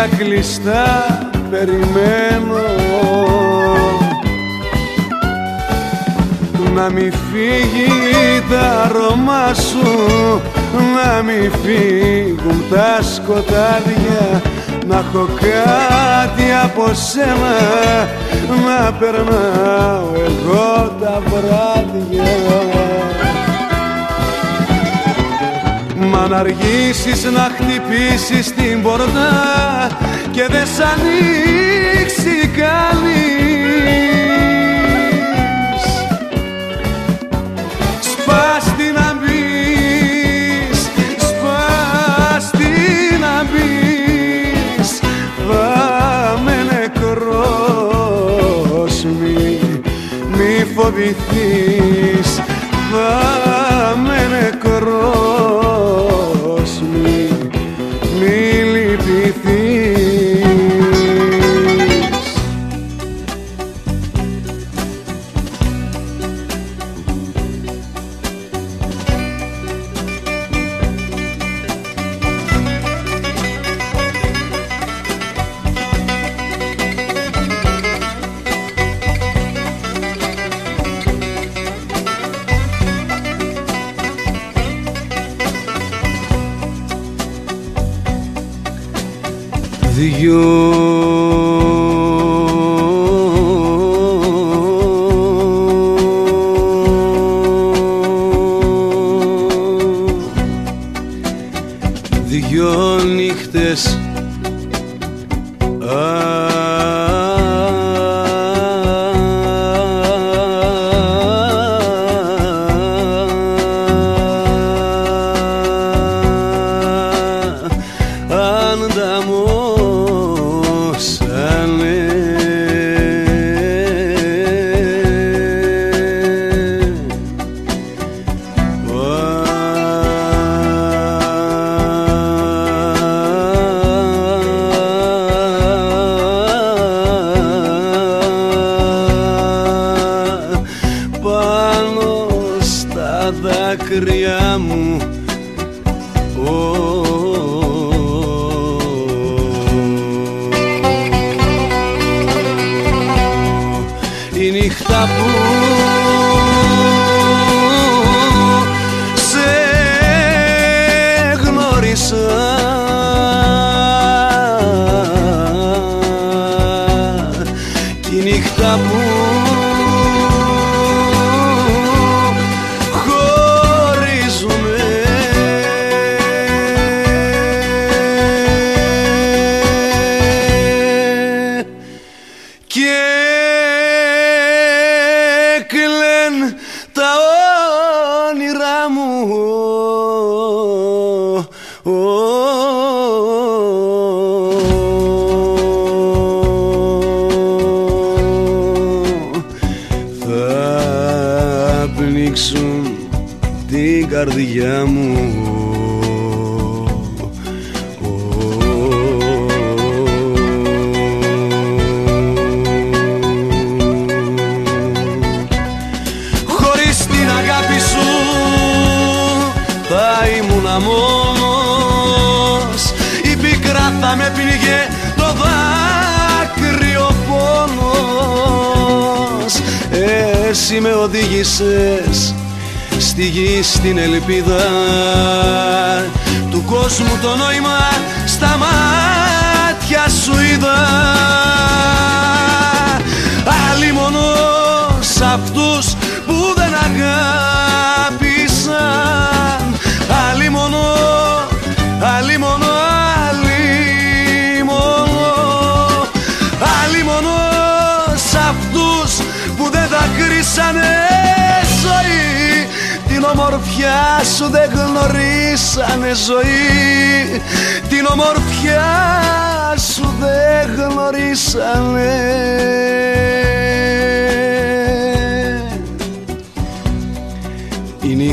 παραθύρια 0.05 0.24
κλειστά 0.24 1.18
περιμένω. 1.51 2.62
Να 6.74 6.90
μη 6.90 7.10
φύγει 7.10 8.43
τα 8.51 8.82
αρώμα 8.85 9.55
σου 9.55 10.40
να 10.94 11.22
μη 11.22 11.51
φύγουν 11.62 12.64
τα 12.70 13.02
σκοτάδια. 13.02 14.43
Να 14.86 14.97
έχω 14.97 15.28
κάτι 15.40 16.44
από 16.64 16.94
σένα 16.94 17.56
να 18.66 18.93
περνάω 18.93 20.12
εγώ 20.14 20.97
τα 21.01 21.22
βράδια 21.26 23.23
Μα 26.15 26.28
να 26.28 26.36
αργήσεις 26.36 27.24
να 27.24 27.51
χτυπήσεις 27.57 28.55
την 28.55 28.82
πόρτα 28.82 29.31
και 30.31 30.47
δεν 30.51 30.66
σ' 30.66 30.81
ανοίξει 30.81 32.49
κανείς. 32.57 33.74
Σπάστη 38.01 38.93
να 38.95 39.19
μπεις, 39.20 40.78
σπάστη 41.19 42.74
να 43.20 43.45
μπεις 43.45 44.91
Θα 45.49 46.39
με 46.45 46.57
νεκρός 46.70 48.15
μη, 49.05 49.43
μη 50.36 50.55
φοβηθείς. 50.74 52.31
Θα 52.91 53.97
με 53.97 54.19
νεκρός 54.31 55.53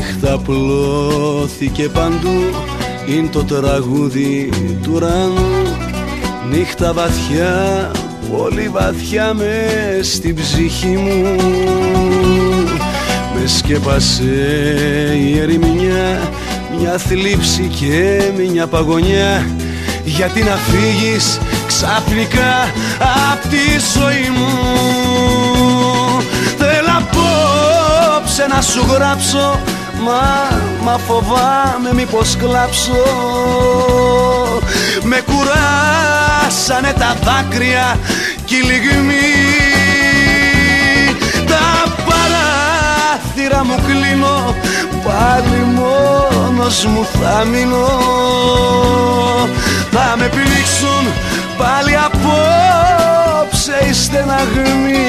νύχτα 0.02 0.38
πλώθηκε 0.38 1.88
παντού 1.88 2.40
Είναι 3.06 3.28
το 3.28 3.44
τραγούδι 3.44 4.48
του 4.82 4.90
ουρανού. 4.94 5.76
Νύχτα 6.50 6.92
βαθιά, 6.92 7.90
πολύ 8.32 8.68
βαθιά 8.68 9.34
μες 9.34 10.12
στην 10.12 10.34
ψυχή 10.34 10.96
μου. 10.96 11.36
Με 13.34 13.46
σκέπασε 13.46 14.24
η 15.20 15.38
ερημιά 15.38 16.30
Μια 16.78 16.98
θλίψη 16.98 17.70
και 17.80 18.22
μια 18.50 18.66
παγωνιά. 18.66 19.46
Γιατί 20.04 20.42
να 20.42 20.56
φύγεις 20.56 21.38
ξαφνικά 21.66 22.62
απ' 23.32 23.42
τη 23.48 23.98
ζωή 23.98 24.30
μου; 24.36 24.48
Θέλω 26.58 26.92
απόψε 26.98 28.46
να 28.46 28.60
σου 28.60 28.86
γράψω 28.90 29.60
Μα, 30.04 30.48
μα 30.82 30.98
φοβάμαι 30.98 31.94
μήπως 31.94 32.36
κλάψω. 32.36 33.04
Με 35.02 35.20
κουράσανε 35.20 36.92
τα 36.98 37.16
δάκρυα 37.24 37.98
κι 38.44 38.54
οι 38.56 38.60
λιγμοί 38.60 39.32
Τα 41.46 41.92
παράθυρα 42.04 43.64
μου 43.64 43.74
κλείνω 43.86 44.54
Πάλι 45.04 45.64
μόνος 45.74 46.84
μου 46.84 47.06
θα 47.20 47.44
μείνω. 47.44 47.86
Θα 49.90 50.14
με 50.18 50.28
πνίξουν 50.28 51.12
πάλι 51.58 51.96
απόψε 51.96 53.86
οι 53.88 53.92
στεναγμοί 53.92 55.02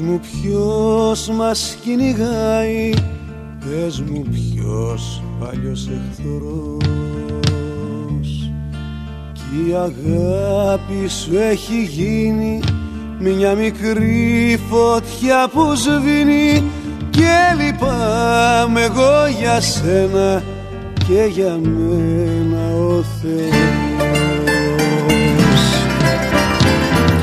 Πες 0.00 0.08
μου 0.08 0.20
ποιος 0.20 1.28
μας 1.28 1.76
κυνηγάει 1.82 2.92
Πες 3.58 4.00
μου 4.00 4.22
ποιος 4.30 5.22
παλιός 5.40 5.88
εχθρός. 5.88 6.90
Κι 9.32 9.68
η 9.68 9.74
αγάπη 9.74 11.08
σου 11.08 11.36
έχει 11.38 11.82
γίνει 11.82 12.60
Μια 13.18 13.54
μικρή 13.54 14.60
φωτιά 14.70 15.48
που 15.52 15.74
σβήνει. 15.74 16.62
Και 17.10 17.64
λυπάμαι 17.64 18.80
εγώ 18.80 19.26
για 19.40 19.60
σένα 19.60 20.42
Και 21.08 21.24
για 21.30 21.58
μένα 21.62 22.74
ο 22.74 23.04
Θεός. 23.22 23.50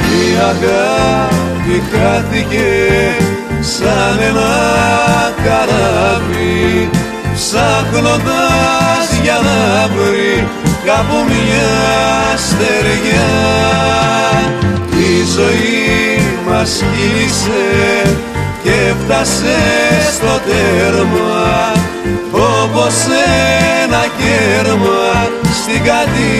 Η 0.01 0.37
αγάπη 0.39 1.46
χάθηκε 1.91 2.69
σαν 3.61 4.19
ένα 4.29 4.55
καράβι 5.43 6.89
ψάχνοντας 7.33 9.05
για 9.23 9.39
να 9.43 9.87
βρει 9.87 10.47
κάπου 10.85 11.17
μια 11.27 11.73
στεριά 12.37 13.33
η 14.91 15.23
ζωή 15.35 16.21
μας 16.49 16.83
κύλησε 16.95 17.67
και 18.63 18.93
φτάσε 19.03 19.59
στο 20.13 20.33
τέρμα 20.47 21.71
όπως 22.31 22.95
ένα 23.83 24.03
κέρμα 24.17 25.29
στην 25.61 25.81
κατηφοριά 25.83 26.37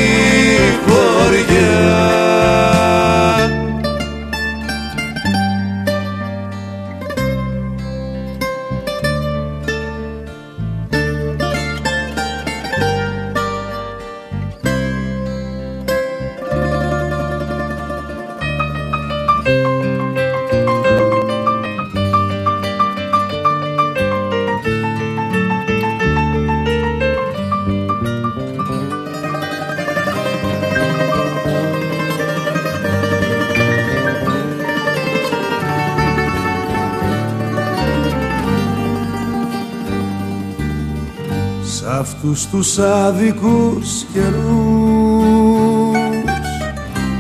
αυτούς 42.31 42.47
τους 42.47 42.77
άδικους 42.77 44.05
καιρούς. 44.13 45.97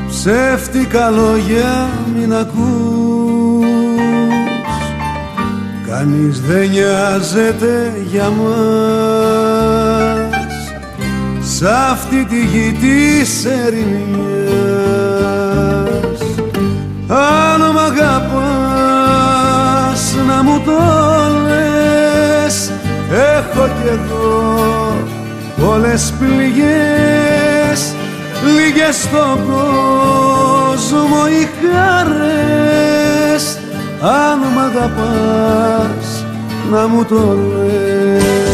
Ψεύτικα 0.09 1.09
λόγια 1.09 1.89
μην 2.15 2.33
ακούς. 2.33 3.65
Κανείς 5.87 6.41
δεν 6.41 6.69
νοιάζεται 6.69 7.93
για 8.11 8.29
μας. 8.29 9.57
Σ' 11.41 11.63
αυτή 11.91 12.25
τη 12.25 12.39
γη 12.45 12.77
της 12.81 13.45
ερημιάς. 13.45 14.27
Αν 17.07 17.61
μ' 17.71 17.77
αγαπάς 17.77 18.45
να 20.27 20.43
μου 20.43 20.61
το 20.65 20.71
λες 21.47 22.71
Έχω 23.57 23.67
κι 23.67 23.87
εγώ 23.87 24.93
πολλές 25.65 26.13
πληγές 26.19 27.95
Λίγες 28.43 28.95
στον 28.95 29.45
κόσμο 29.45 31.21
οι 31.27 31.47
χαρές. 31.61 33.43
Αν 34.01 34.39
μ' 34.53 34.59
αγαπάς 34.59 36.25
να 36.71 36.87
μου 36.87 37.05
το 37.05 37.37
λες 37.55 38.46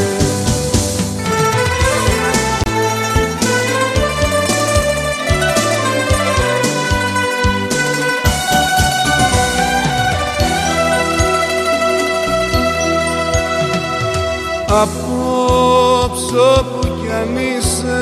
Απόψε 14.82 16.36
όπου 16.60 16.82
κι 16.88 17.10
αν 17.12 17.32
είσαι 17.38 18.02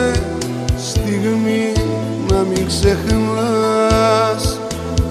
στιγμή 0.78 1.72
να 2.30 2.38
μην 2.38 2.68
ξεχνάς 2.68 4.44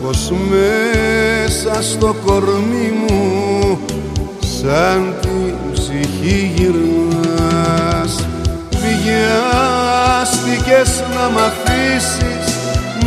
πως 0.03 0.33
μέσα 0.51 1.83
στο 1.83 2.15
κορμί 2.27 2.91
μου 3.01 3.79
σαν 4.61 5.15
την 5.21 5.55
ψυχή 5.73 6.53
γυρνάς. 6.57 8.13
Βιάστηκες 8.71 10.11
να 11.15 11.25
μ' 11.31 11.39
αφήσεις 11.39 12.47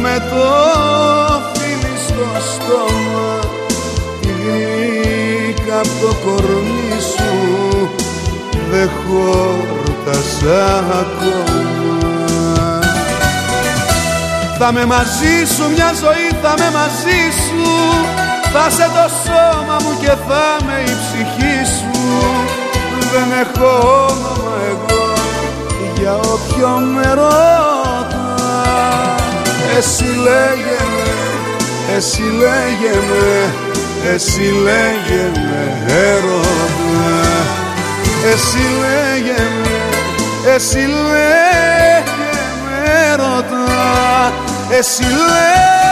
με 0.01 0.15
το 0.29 0.45
φίλι 1.53 1.95
στο 2.05 2.27
στόμα. 2.53 3.31
Τη 4.21 4.27
γλύκα 4.27 5.77
απ' 5.79 5.95
το 6.01 6.11
κορμί 6.25 6.99
σου 6.99 7.72
δεν 8.83 8.91
χόρτασα 9.07 10.63
ακόμα 10.77 11.61
Θα 14.57 14.71
με 14.71 14.85
μαζί 14.85 15.35
σου 15.55 15.63
μια 15.75 15.91
ζωή 16.03 16.27
θα 16.41 16.53
με 16.57 16.71
μαζί 16.77 17.21
σου. 17.45 17.63
Θα 18.53 18.69
σε 18.69 18.89
το 18.95 19.05
σώμα 19.23 19.77
μου 19.83 19.97
και 19.99 20.13
θα 20.27 20.65
με 20.65 20.77
η 20.85 20.93
ψυχή 21.01 21.57
σου. 21.75 21.91
Δεν 23.11 23.27
έχω 23.41 23.71
όνομα 24.09 24.53
εγώ 24.69 25.03
για 25.97 26.15
όποιο 26.15 26.67
με 26.67 27.13
ρώτας. 27.13 28.11
Εσύ 29.77 30.03
λέγε 30.03 30.79
με, 30.93 31.07
εσύ 31.95 32.21
λέγε 32.21 32.95
με, 33.09 33.53
εσύ 34.13 34.45
λέγε 34.63 35.23
με 35.33 35.61
έρωτα 35.87 36.52
εσύ 38.31 38.57
λέγε 38.79 39.41
με, 39.63 40.51
εσύ 40.55 40.77
λέγε 40.77 42.31
με 42.63 43.15
ρώτα 43.15 44.33
Εσύ 44.77 45.03
λέγε 45.03 45.82